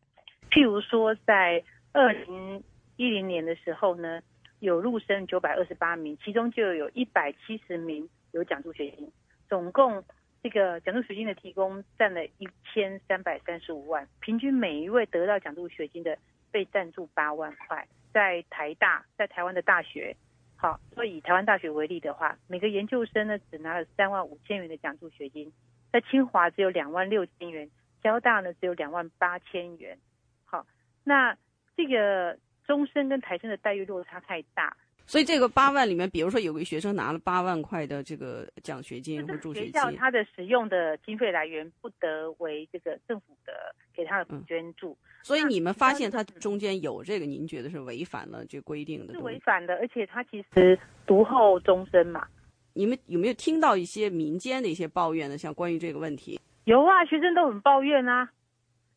[0.49, 2.63] 譬如说，在二零
[2.95, 4.21] 一零年的时候呢，
[4.59, 9.11] 有入生九百二十八名，其中就有一百七十名有奖助学金，
[9.49, 10.03] 总共
[10.43, 16.17] 这个奖助学金的提供占了一千三百三十五万，平均每一位得到奖助学金的
[16.55, 17.85] 被赞助八万块。
[18.13, 20.15] 在台大，在台湾的大学，
[20.55, 25.51] 好，所以以台湾大学为例的话，每个研究生呢只拿了三万五千元的奖助学金，
[25.91, 27.69] 在清华只有两万六千元，
[28.01, 29.97] 交大呢只有两万八千元。
[30.45, 30.65] 好，
[31.03, 31.37] 那
[31.75, 34.77] 这个中生跟台生的待遇落差太大，
[35.07, 43.53] 所以这个八万里面，比如说有个学生拿了八万块的这个奖学金或助学金，学校它的使用的经费来源不得为这个政府的
[43.93, 44.97] 给他的捐助。
[45.21, 49.13] 所以你们发现它中间有这个，您觉得是违反了这规定的？
[49.13, 52.27] 是违反的，而且它其实读后终身嘛。
[52.73, 55.37] 你们有没有听到一些民间的一些抱怨呢？
[55.37, 58.29] 像关于这个问题，有啊，学生都很抱怨啊，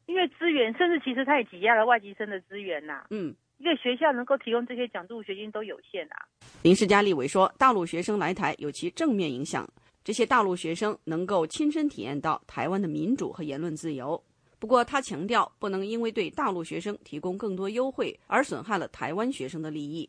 [0.06, 3.04] 因为资源，甚至其实他也挤压了外籍生的资源呐。
[3.10, 6.16] 嗯，一个学校能够提供这些奖助学金都有限啊。
[6.62, 9.68] 林世嘉立委说，大陆学生来台有其正面影响，
[10.04, 14.22] 这些大陆学生能够亲身体验到台湾的民主和言论自由。
[14.60, 20.08] 不过，他强调，不能因为对大陆学生提供更多优惠而损害了台湾学生的利益。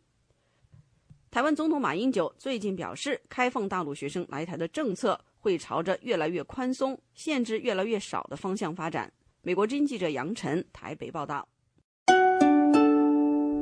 [1.31, 9.11] 台湾总统马英九最近表示，开放大陆学生来台的政策会朝着越来越宽松、限制越来越少的方向发展。
[9.41, 11.47] 美国之音记者杨晨台北报道。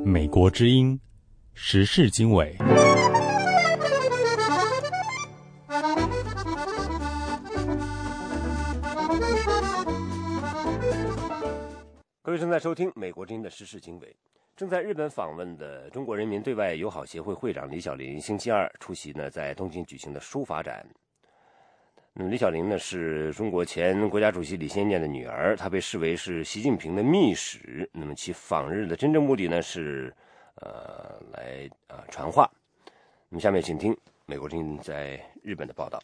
[0.04, 0.98] 美国之音
[1.54, 2.56] 时事经纬。
[12.22, 14.16] 各位正在收听美国之音的时事经纬。
[14.56, 20.86] 正在日本访问的中国人民对外友好协会会长李小林，星期二出席呢在东京举行的书法展。
[22.14, 27.88] 那么李小林呢是中国前国家主席李先念的女儿，她被视为是习近平的秘史。
[27.92, 30.12] 那么其访日的真正目的呢是，
[30.56, 32.50] 呃，来呃传话。
[33.28, 33.96] 那么下面请听
[34.26, 36.02] 美国之音在日本的报道。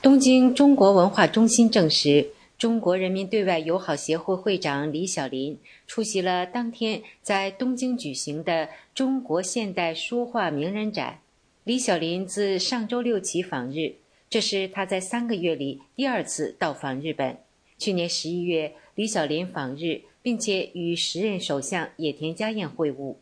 [0.00, 2.28] 东京中国文化中心证实。
[2.58, 11.18] 中国人民对外友好协会会长李小林出席了当天在东京举行的中国现代书画名人展。
[11.64, 13.96] 李小林自上周六起访日，
[14.28, 17.38] 这是他在三个月里第二次到访日本。
[17.78, 23.14] 去年十一月，李小林访日，并且与时任首相野田佳彦会晤。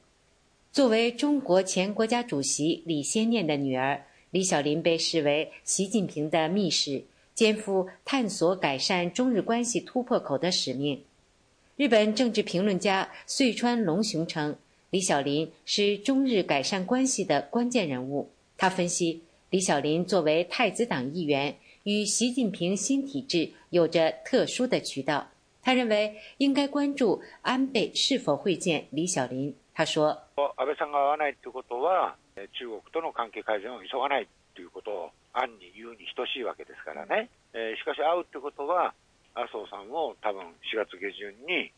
[0.73, 7.05] 作为中国前国家主席李先念的女儿，李小林被视为习近平的秘史。
[7.35, 11.03] 肩负探索改善中日关系突破口的使命。
[11.77, 14.57] 日本政治评论家穗川龙雄称，
[14.91, 18.31] 李小林是中日改善关系的关键人物。
[18.57, 19.23] 他分析，
[19.54, 25.28] 李小林作为太子党议员，与习近平新体制有着特殊的渠道。
[25.62, 29.56] 他认为应该关注安倍是否会见李小林。
[29.74, 30.18] 他说：“
[30.56, 32.16] 安倍さんが会わないということは、
[32.54, 38.96] 中国との関係改善を急がないということ。”案に言うに等しいわけですからね、えー、しかし会うってことは、
[39.36, 40.42] 麻生さんを多分
[40.74, 41.72] 4月下旬に、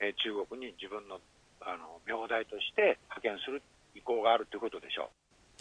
[0.00, 1.20] えー、中国に自分の
[1.60, 3.60] あの名代として派遣する
[3.94, 5.08] 意向があるということでしょう。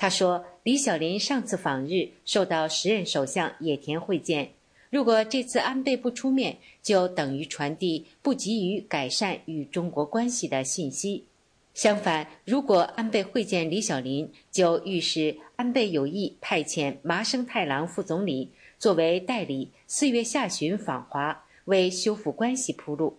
[0.01, 4.53] 他说：“李小林上次访日受到时任首相野田会见，
[4.91, 11.25] 如果这次安倍不出面，就等于传递不急于改善与中国关系的信息。
[11.75, 23.19] 相反，如果安倍会见李小林，就预示安倍有意派遣麻生太郎副总理作为代理，四月下旬访华，为修复关系铺路。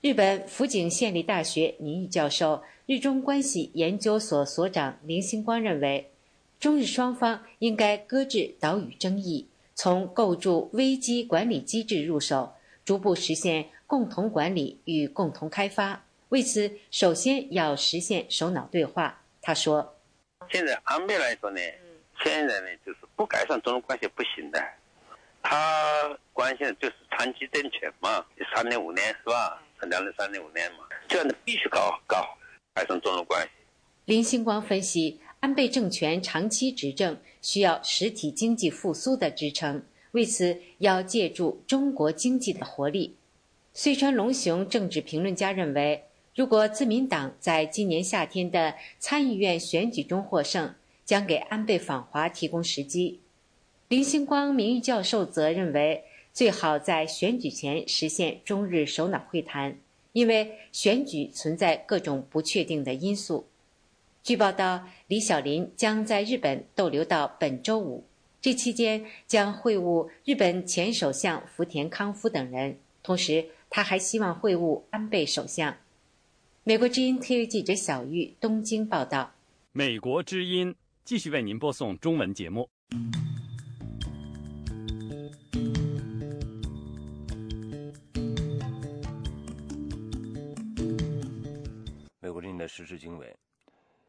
[0.00, 2.60] 日本福井县立大学名誉教授、
[2.92, 6.12] 日中关系研究所所长林星光认为，
[6.60, 12.52] 中日双方应该搁置岛屿争议，从构筑危机管理机制入手，
[12.84, 16.04] 逐步实现共同管理与共同开发。
[16.28, 19.22] 为此，首先要实现首脑对话。
[19.40, 19.96] 他说
[20.52, 21.60] ：“现在安倍来说呢，
[22.22, 24.62] 现在呢就是不改善中日关系不行的。
[25.42, 28.22] 他关心的就是长期政权嘛，
[28.54, 29.62] 三年五年是吧？
[29.80, 32.28] 两年三年五年嘛，这样的必须搞搞
[32.74, 33.48] 改善中日关系。”
[34.06, 43.14] 林星光分析，安倍政权长期执政需要实体经济复苏的支撑，为此要借助中国经济的活力。
[43.74, 46.04] 穗川龙雄政治评论家认为。
[46.34, 53.20] 如果自民党在今年夏天的参议院选举中获胜，将给安倍访华提供时机。
[53.88, 59.76] 林星光名誉教授则认为，最好在选举前实现中日首脑会谈，
[60.12, 63.46] 因为选举存在各种不确定的因素。
[64.22, 68.04] 据报道，李小林将在日本逗留到本周五，
[68.40, 75.76] 这期间将会晤日本前首相福田康夫等人，同时他还希望会晤安倍首相。
[76.62, 79.32] 美国之音特约记者小玉东京报道。
[79.72, 82.68] 美国之音继续为您播送中文节目。
[92.42, 93.32] 美国之音的时事经纬。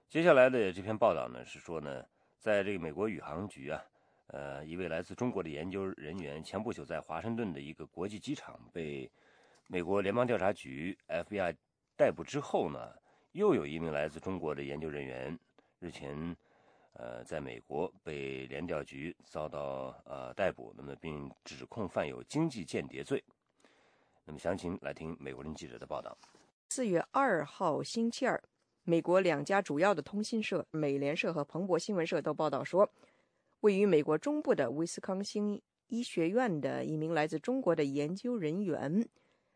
[0.10, 2.04] 接下来的这篇报道呢，是说呢，
[2.40, 3.80] 在这个美国宇航局啊，
[4.26, 9.08] 呃，一位来自中国的研究人员前不久在华盛顿的一个国际机场被
[9.68, 11.56] 美国联邦调查局 FBI
[11.96, 12.92] 逮捕之后呢，
[13.34, 15.38] 又有一名来自中国的研究人员
[15.78, 16.36] 日前
[16.94, 23.24] 呃在美国被联调局遭到呃逮捕，那么并指控犯有经济间谍罪。
[24.26, 26.18] 那么详情来听美国人记者的报道。
[26.76, 28.42] 四月二号星期二。
[28.82, 32.92] 美国两家主要的通讯社美联社和彭博新闻社都报道说，
[33.60, 39.08] 位于美国中部的威斯康星医学院的一名来自中国的研究人员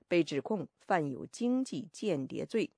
[0.08, 2.70] 被指控犯有经济间谍罪。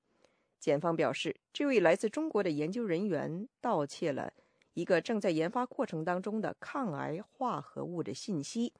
[0.58, 4.32] 检方表示，这位来自中国的研究人员盗窃了
[4.72, 8.72] 一个正在研发过程当中的抗癌化合物的信息，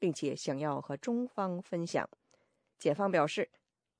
[0.00, 2.10] 并且想要和中方分享。
[2.76, 3.48] 检方表示，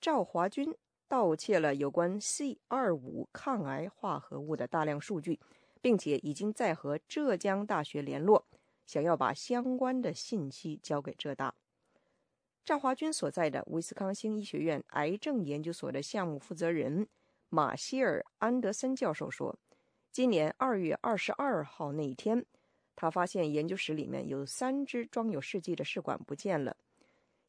[0.01, 0.75] 赵华军。
[1.15, 5.39] 盗窃了有关 C 二五抗癌化合物的大量数据，
[5.81, 8.45] 并且已经在和浙江大学联络，
[8.85, 11.55] 想要把相关的信息交给浙大。
[12.65, 17.07] 赵华军所在的威斯康星医学院癌症研究所的项目负责人
[17.49, 19.57] 马歇尔·安德森教授说
[20.11, 22.45] ：“今年二月二十二号那一天，
[22.97, 26.77] 他发现研究室里面有三只装有试剂的试管不见了。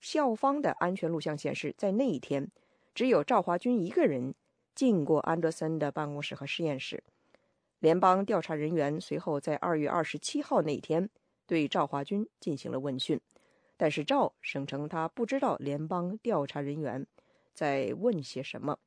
[0.02, 2.48] 校方的安全录像显示，在那一天。”
[2.96, 4.34] 只有赵华军一个人
[4.74, 7.04] 进过安德森的办公室和实验室。
[7.80, 11.10] 联邦调查人员随后在二月二十七号那天
[11.46, 13.20] 对赵华军进行了问讯，
[13.76, 17.06] 但是赵声称他不知道联邦调查人员
[17.54, 18.80] 在问些什么。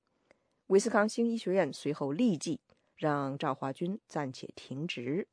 [0.69, 2.61] 威斯康星医学院随后立即
[2.97, 5.29] 让赵华军暂且停职。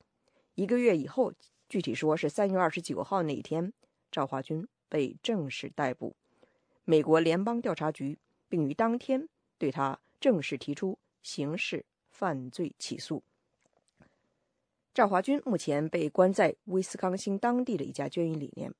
[0.56, 1.34] 一个月以后，
[1.70, 3.72] 具体说是三月二十九号那天，
[4.12, 6.18] 赵华军被正式逮捕。
[6.84, 8.20] 美国联邦调查局。
[8.56, 9.28] 并于当天
[9.58, 13.22] 对他正式提出刑事犯罪起诉。
[14.94, 18.74] 赵华军目前被关在威斯康星当地的一家监狱里面，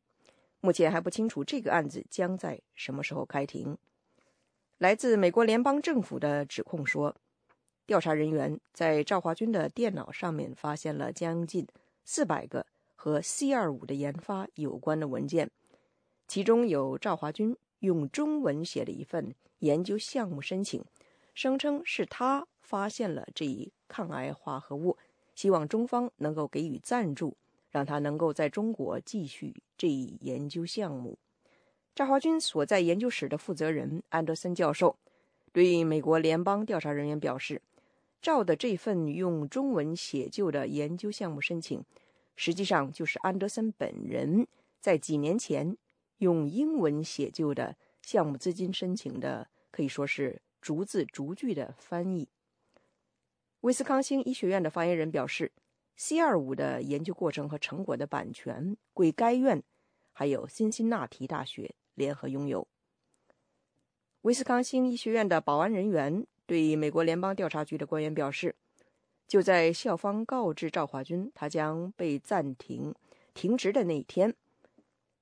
[0.62, 3.78] 目前还不清楚这个案子将在什么时候开庭。
[4.78, 7.14] 来自美国联邦政府的指控说，
[7.86, 11.68] 调查人员在赵华军的电脑上面发现了将近
[12.06, 12.66] 四百个
[12.96, 15.52] 和 C 二五的研发有关的文件，
[16.30, 19.36] 其中有赵华军用中文写的一份。
[19.60, 20.84] 研究项目申请，
[21.34, 24.98] 声称是他发现了这一抗癌化合物，
[25.34, 27.38] 希望中方能够给予赞助，
[27.70, 31.18] 让他能够在中国继续这一研究项目。
[31.94, 34.98] 赵华军所在研究室的负责人安德森教授
[35.54, 37.62] 对美国联邦调查人员表示，
[38.22, 41.84] 赵的这份用中文写就的研究项目申请，
[42.36, 44.48] 实际上就是安德森本人
[44.82, 45.78] 在几年前
[46.18, 47.78] 用英文写就的。
[48.06, 52.28] 项目资金申请的可以说是逐字逐句的翻译。
[53.62, 55.52] 威斯康星医学院的发言人表示
[55.98, 59.64] ，C 二五的研究过程和成果的版权归该院
[60.14, 62.68] 还有辛辛那提大学联合拥有。
[64.22, 68.56] 威斯康星医学院的保安人员对美国联邦调查局的官员表示，
[69.28, 72.94] 就在校方告知赵华军他将被暂停
[73.34, 74.36] 停职的那一天，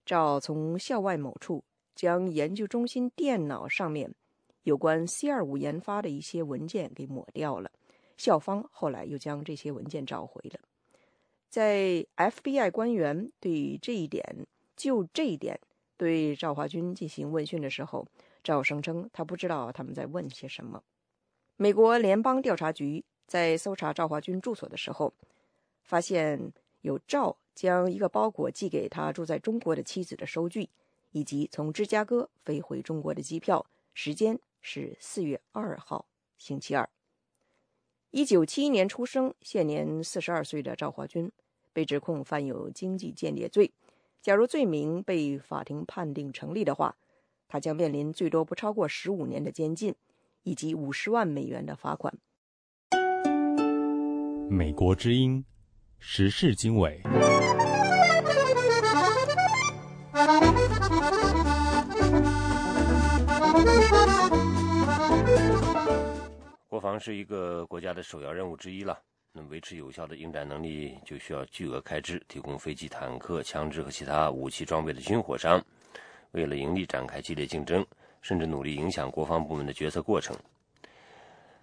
[0.05, 1.63] 赵从校外某处。
[1.95, 4.13] 将研究中心电脑上面
[4.63, 7.71] 有关 C 二五研发的一些文件给抹掉了，
[8.17, 10.59] 校方后来又将这些文件找回了。
[11.49, 15.59] 在 FBI 官员对这一点就这一点
[15.97, 18.07] 对赵华军进行问讯的时候，
[18.43, 20.81] 赵声称他不知道他们在问些什么。
[21.55, 25.13] 美国联邦调查局在搜查赵华军住所的时候，
[25.83, 30.69] 发现有赵将一个包裹寄给他住在中国的妻子的收据。
[31.13, 36.05] 以及从芝加哥飞回中国的机票，时间是四月二号
[36.37, 36.89] 星期二。
[38.11, 41.31] 一九七一年出生，现年四十二岁的赵华军
[41.71, 43.71] 被指控犯有经济间谍罪。
[44.21, 46.95] 假如罪名被法庭判定成立的话，
[47.47, 49.95] 他将面临最多不超过十五年的监禁，
[50.43, 52.17] 以及五十万美元的罚款。
[54.49, 55.43] 美国之音
[55.99, 57.01] 时事经纬。
[66.83, 68.99] 防是一个国家的首要任务之一了。
[69.31, 75.63] 那么维持有效的应战能力，就需要巨额开支，提供飞机、坦克、枪支和其他武器装备的军火商，
[76.31, 77.83] 为了盈利展开激烈竞争，
[78.21, 80.35] 甚至努力影响国防部门的决策过程。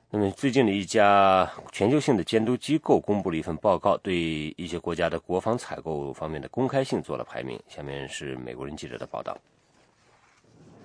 [0.09, 7.61] 那么最近的一家全球性的监督机构公布了一份报告，对一些国家的国防采购方面的公开性做了排名。
[7.69, 9.39] 下面是美国人记者的报道。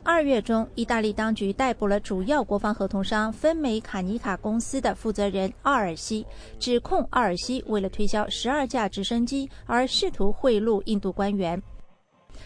[0.08, 6.24] 二月中，意大利当局逮捕了主要国防合同商芬美卡尼卡公司的负责人奥尔西，
[6.60, 11.60] 指控奥尔西为了推销十二架直升机而试图贿赂印度官员。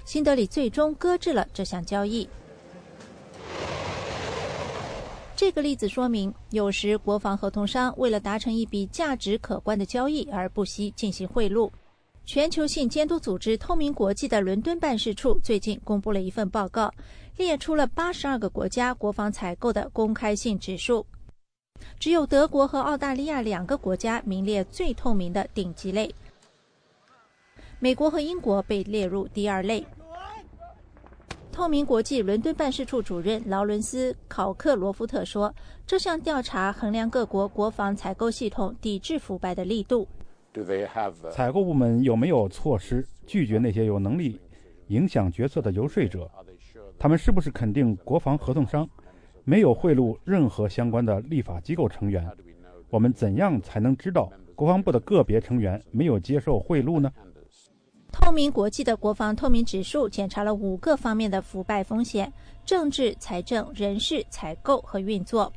[0.05, 2.27] 新德里最终搁置了这项交易。
[5.35, 11.69] 这个例子说明，有时国防合同商为了达成一笔价值可观的交易而不惜进行贿赂。
[12.25, 16.93] 全球性监督组织透明国际的伦敦办事处最近公布了一份报告。
[17.39, 21.05] 列出了八十二个国家国防采购的公开性指数，
[21.97, 26.13] 只有德国和澳大利亚两个国家名列最透明的顶级类，
[27.79, 29.85] 美国和英国被列入第二类。
[31.49, 35.53] 透明国际伦敦办事处主任劳伦斯·考克罗夫特说
[35.87, 40.05] ：“这项调查衡量各国国防采购系统抵制腐败的力度。
[41.31, 44.37] 采购部门有没有措施拒绝那些有能力
[44.87, 46.29] 影响决策的游说者？”
[46.99, 48.87] 他们是不是肯定国防合同商
[49.45, 52.29] 没有贿赂任何相关的立法机构成员？
[52.89, 57.09] 我们怎样才能知道国防部的个别成员没有接受贿赂呢？
[58.11, 62.31] 透明国际的国防透明指数检查了五个方面的腐败风险：
[62.65, 65.51] 政治、财政、人事、采购和运作。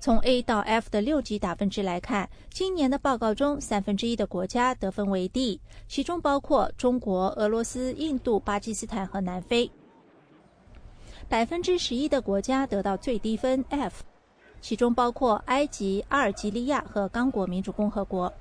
[0.00, 9.70] 从 A 到 F 的六级打分制来看，今年的报告中，三分之一的国家得分为 D，其中包括中国、俄罗斯、印度、巴基斯坦和南非。
[11.28, 14.02] 百分之十一的国家得到最低分 F，
[14.62, 18.32] 其中包括埃及、阿尔及利亚和刚果民主共和国。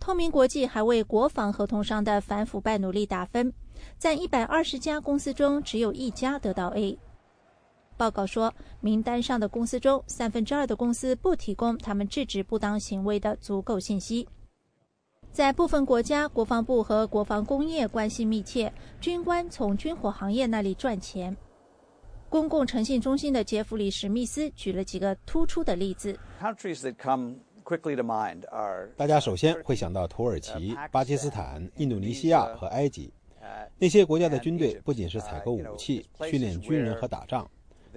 [0.00, 3.52] 透明国际还为国防合同商的反腐败努力打分，
[3.98, 6.98] 在一百二十家公司中，只有一家得到 A。
[7.98, 14.26] 报告说，名单上的公司中，三分之二的公司不提供他们制止不当行为的足够信息。
[15.30, 21.36] 在部分国家，国防部和国防工业关系密切，军官从军火行业那里赚钱。
[22.30, 26.18] 公共诚信中心的杰弗里·史密斯举了几个突出的例子。
[28.96, 33.10] 大家首先会想到土耳其、巴基斯坦、印度尼西亚和埃及。
[33.78, 37.50] 那些国家的军队不仅是采购武器、训练军人和打仗，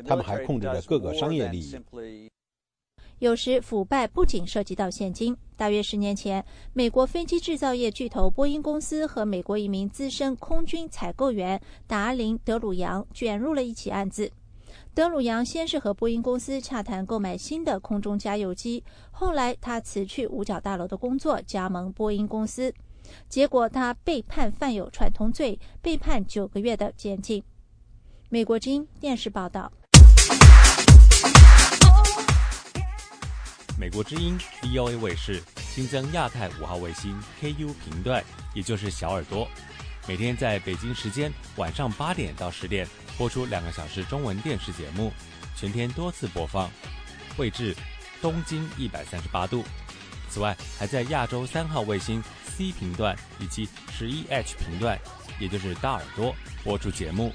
[0.06, 1.78] 他们还控制着各个商业利益。
[3.22, 5.38] 有时腐败不仅涉及到现金。
[5.56, 6.44] 大约十年前，
[6.74, 14.32] 美国飞机制造业巨头波音公司和美国一名资深空军采购员达林·德鲁扬卷入了一起案子。
[14.96, 22.74] 德鲁扬先是和波音公司洽谈购买新的空中加油机，后来他辞去五角大楼的工作，加盟波音公司。
[23.30, 27.44] 结果他被判犯有串通罪，被判九个月的监禁。
[28.30, 29.72] 美国之音电视报道。
[33.82, 38.24] 美国之音 VOA 卫视新增亚太五号卫星 KU 频段，
[38.54, 39.48] 也就是小耳朵，
[40.08, 45.12] 每天在北京时间晚上八点到十点播出两个小时中文电视节目，
[45.56, 46.70] 全天多次播放，
[47.38, 47.76] 位置
[48.22, 49.64] 东经一百三十八度。
[50.30, 54.96] 此外，还在亚洲三号卫星 C 频段以及十一 H 频段，
[55.40, 57.34] 也就是大耳朵播出节目，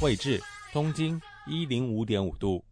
[0.00, 0.42] 位置
[0.72, 2.64] 东经一零五点五度。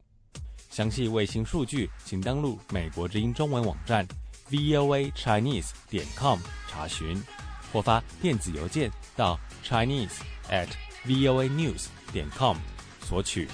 [0.80, 4.08] 详细卫星数据，请登录美国之音中文网站
[4.50, 7.22] voa chinese 点 com 查询，
[7.70, 10.68] 或发电子邮件到 chinese at
[11.04, 12.56] voa news 点 com
[13.02, 13.46] 索取。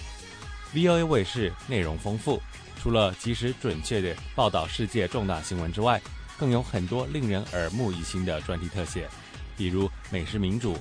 [0.73, 2.41] VOA 卫视内容丰富，
[2.81, 6.01] 除了及时准确的报道世界重大新闻之外，
[6.39, 9.09] 更有很多令人耳目一新的专题特写，
[9.57, 10.79] 比如美食民主、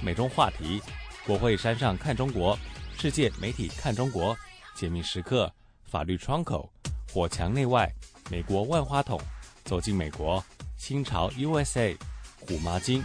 [0.00, 0.80] 美中话题、
[1.26, 2.56] 国会山上看中国、
[3.00, 4.38] 世界媒体看中国、
[4.76, 5.52] 解密时刻。
[5.88, 6.70] 法律窗口、
[7.10, 7.90] 火墙内外、
[8.30, 9.18] 美国万花筒、
[9.64, 10.44] 走进美国、
[10.76, 11.96] 新潮 USA、
[12.40, 13.02] 虎妈经、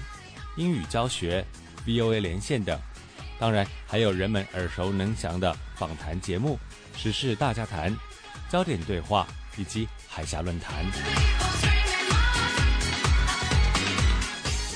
[0.57, 1.45] 英语教学、
[1.87, 2.77] VOA 连线等，
[3.39, 6.59] 当然还有人们耳熟能详的访谈节目、
[6.95, 7.95] 时事大家谈、
[8.49, 9.25] 焦点对话
[9.57, 10.85] 以及海峡论坛。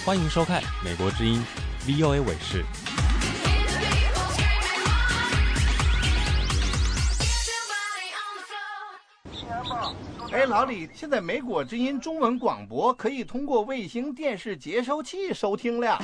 [0.05, 1.43] 欢迎收看美国之音
[1.85, 2.63] VOA 卫视。
[10.29, 15.97] 哎，老李，现在美国之音中文广播可以通过卫星电视接收器收听了。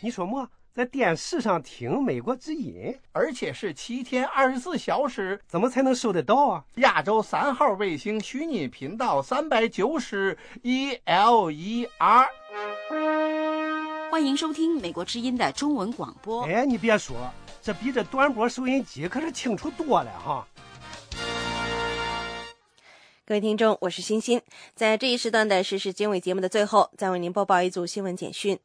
[0.00, 0.48] 你说么？
[0.74, 6.64] 在电视上听美国之音，而且是七天二十四小时，怎么才能收得到啊？
[6.76, 12.26] 亚洲三号卫星虚拟频道三百九十一 L E R。
[14.10, 16.44] 欢迎收听美国之音的中文广播。
[16.44, 17.16] 哎，你别说，
[17.60, 20.46] 这比这短波收音机可是清楚多了哈。
[23.28, 24.40] 各位听众，我是欣欣，
[24.76, 28.56] 在这一时段的时事经纬节目的最后，再为您播报一组新闻简讯。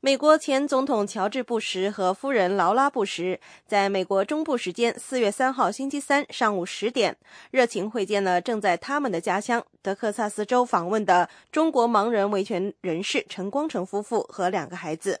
[0.00, 7.14] 美国前总统乔治·布什和夫人劳拉·布什在美国中部时间四月三号星期三上午十点，
[7.50, 15.20] 热情会见了正在他们的家乡德克萨斯州访问的中国盲人维权人士陈光诚夫妇和两个孩子。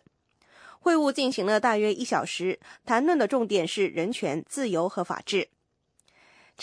[0.80, 5.50] 会晤进行了大约一小时，谈论的重点是人权、自由和法治。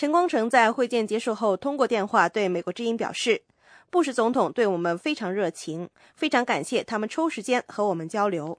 [0.00, 3.42] 陈光诚在会见结束后通过电话对美国之音表示。
[3.90, 8.58] 布什总统对我们非常热情，非常感谢他们抽时间和我们交流。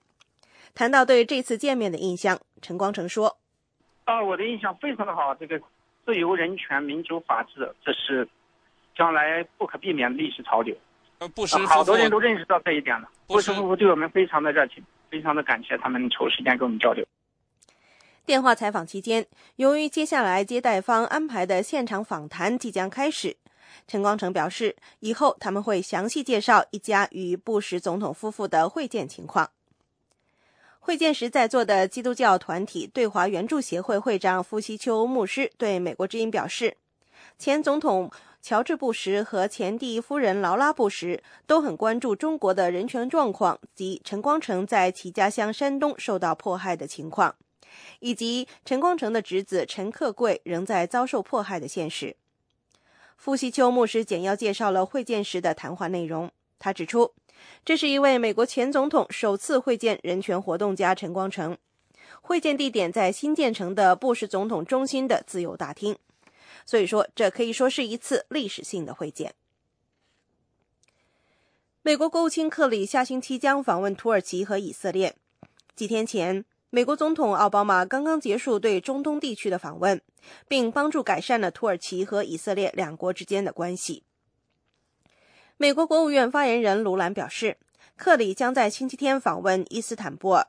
[0.75, 3.39] 谈到对这次见面的印象，陈光诚说
[4.05, 5.33] ：“啊，我的印象非常的好。
[5.33, 5.59] 这个
[6.05, 8.29] 自由、人权、民主、法治，这是
[8.95, 10.77] 将来不可避免的历史潮流。
[11.33, 13.09] 布什好多人都认识到这一点了。
[13.25, 17.03] 布什夫妇对我们非常的热情，非常的感谢他们抽时间跟我们交流。”
[18.23, 23.35] 电话采访期间，由于接下来接待方安排的现场访谈即将开始。
[23.87, 29.49] 陈光诚表示，以后他们会详细介绍一家与布什总统夫妇的会见情况。
[30.79, 36.77] 会见时在座的基督教团体对华援助协会会长傅西秋牧师对美国之音表示，
[37.37, 38.11] 前总统
[38.41, 47.35] 乔治·布什和前第一夫人劳拉·布什都很关注中国的人权状况及陈光诚在其家乡山东受到迫害的情况，
[47.99, 52.15] 以及陈光诚的侄子陈克贵仍在遭受迫害的现实。
[53.17, 56.31] 傅西秋牧师简要介绍了会见时的谈话内容。
[56.57, 57.13] 他指出，
[57.63, 61.57] 这是一位美国前总统首次会见人权活动家陈光诚。
[62.21, 65.97] 会见地点在新建成的布什总统中心的自由大厅，
[66.65, 69.33] 所以说这可以说是一次历史性的会见。
[71.83, 75.15] 美国国务卿克里下星期将访问土耳其和以色列。
[75.75, 76.45] 几天前。
[76.73, 79.99] 美国总统奥巴马刚刚结束对中东地区的访问，
[80.47, 84.05] 并帮助改善了土耳其和以色列两国之间的关系。
[85.57, 87.57] 美国国务院发言人卢兰表示，
[87.97, 90.47] 克里将在星期天访问伊斯坦布尔，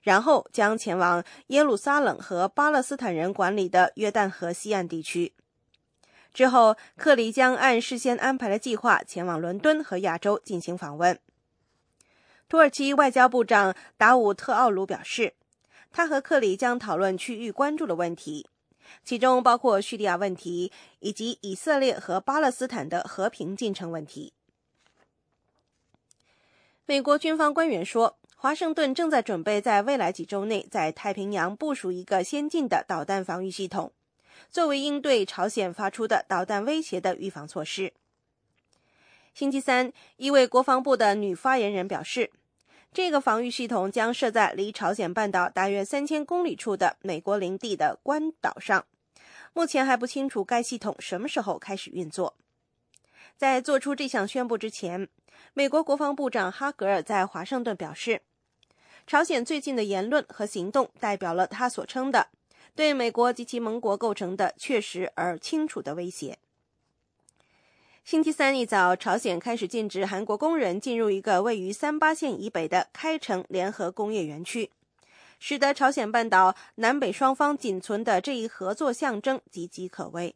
[0.00, 5.34] 然后将前往耶路撒冷和巴勒斯坦人管理的约旦河西岸地区。
[6.32, 11.18] 之后，克里将按事先安排的计划前往伦敦和亚洲进行访问。
[12.48, 15.34] 土耳其外交部长达武特奥鲁表示。
[15.92, 18.46] 他和克里将讨论区域关注的问题，
[19.04, 20.70] 其中包括叙利亚问题
[21.00, 24.32] 以及以色列和巴勒斯坦的和平进程问题。
[26.86, 33.92] 美国军方官员说，华盛顿正在准备在未来几周内在太平洋部署一个先进的导弹防御系统，
[34.48, 37.92] 作为应对朝鲜发出的导弹威胁的预防措施。
[39.34, 42.30] 星期三，一位国防部的女发言人表示。
[42.92, 48.84] 这个防御系统将设在离朝鲜半岛大约三千公里处的美国领地的关岛上。
[49.52, 52.36] 目前还不清楚该系统什么时候开始运作。
[53.36, 55.08] 在做出这项宣布之前，
[55.54, 58.22] 美国国防部长哈格尔在华盛顿表示，
[59.06, 62.28] 朝鲜最近的言论和行动代表了他所称的
[62.74, 66.38] 对美国及其盟国构成的确实而清楚的威胁。
[68.10, 74.72] 星期三一早，朝鲜开始禁止韩国工人进入一个位于三八线以北的开城联合工业园区，
[75.38, 80.34] 使得朝鲜半岛南北双方仅存的这一合作象征岌岌可危。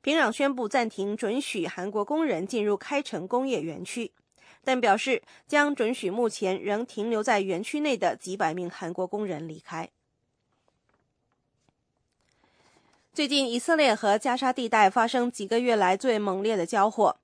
[0.00, 4.12] 平壤宣布暂停准许韩国工人进入开城工业园区，
[4.62, 9.90] 但表示将准许目前仍停留在园区内的几百名韩国工人离开。
[13.12, 17.16] 最近，以色列和加沙地带发生几个月来最猛烈的交火，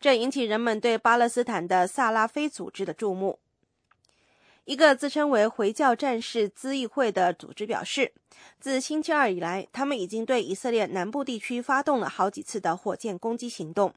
[0.00, 3.38] 这引起人们对巴勒斯坦的萨拉菲组织的注目。
[4.64, 8.14] 一个自称为回教战士咨议会的组织表示，
[8.58, 13.92] 自星期二以来，他们已经对以色列南部地区发动了好几次的火箭攻击行动。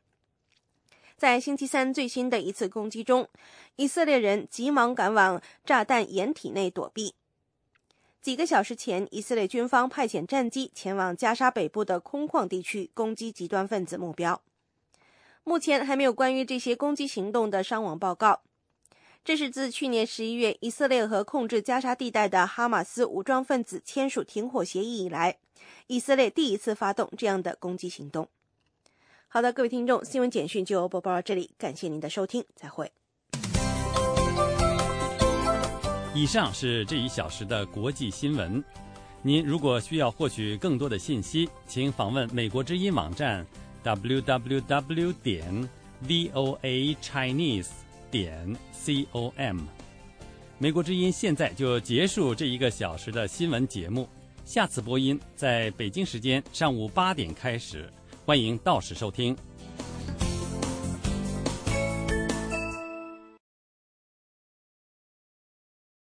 [1.15, 3.29] 在星期三最新的一次攻击中，
[3.77, 7.15] 以色列人急忙赶往炸弹掩体内躲避。
[8.27, 14.41] 几个小时前，以色列军方派遣战机前往加沙北部的空旷地区攻击极端分子目标。
[15.45, 18.41] 目前还没有关于这些攻击行动的伤亡报告。
[19.23, 25.37] 这是自去年十一月以色列和控制加沙地带的哈马斯武装分子签署停火协议以来，
[25.87, 28.27] 以色列第一次发动这样的攻击行动。
[29.29, 32.91] 好的，各位听众，新闻简讯就播报到这里，感谢您的收听，再会。
[36.17, 38.63] 以上是这一小时的国际新闻。
[39.21, 43.45] 您如果需要获取更多的信息，请访问美国之音网站
[43.83, 45.69] www 点
[46.07, 47.69] voa chinese
[48.09, 49.59] 点 com。
[50.57, 54.09] 美国之音现在就结束这一个小时的新闻节目，
[54.43, 57.87] 下次播音在北京时间上午八点开始，
[58.25, 59.37] 欢迎到时收听。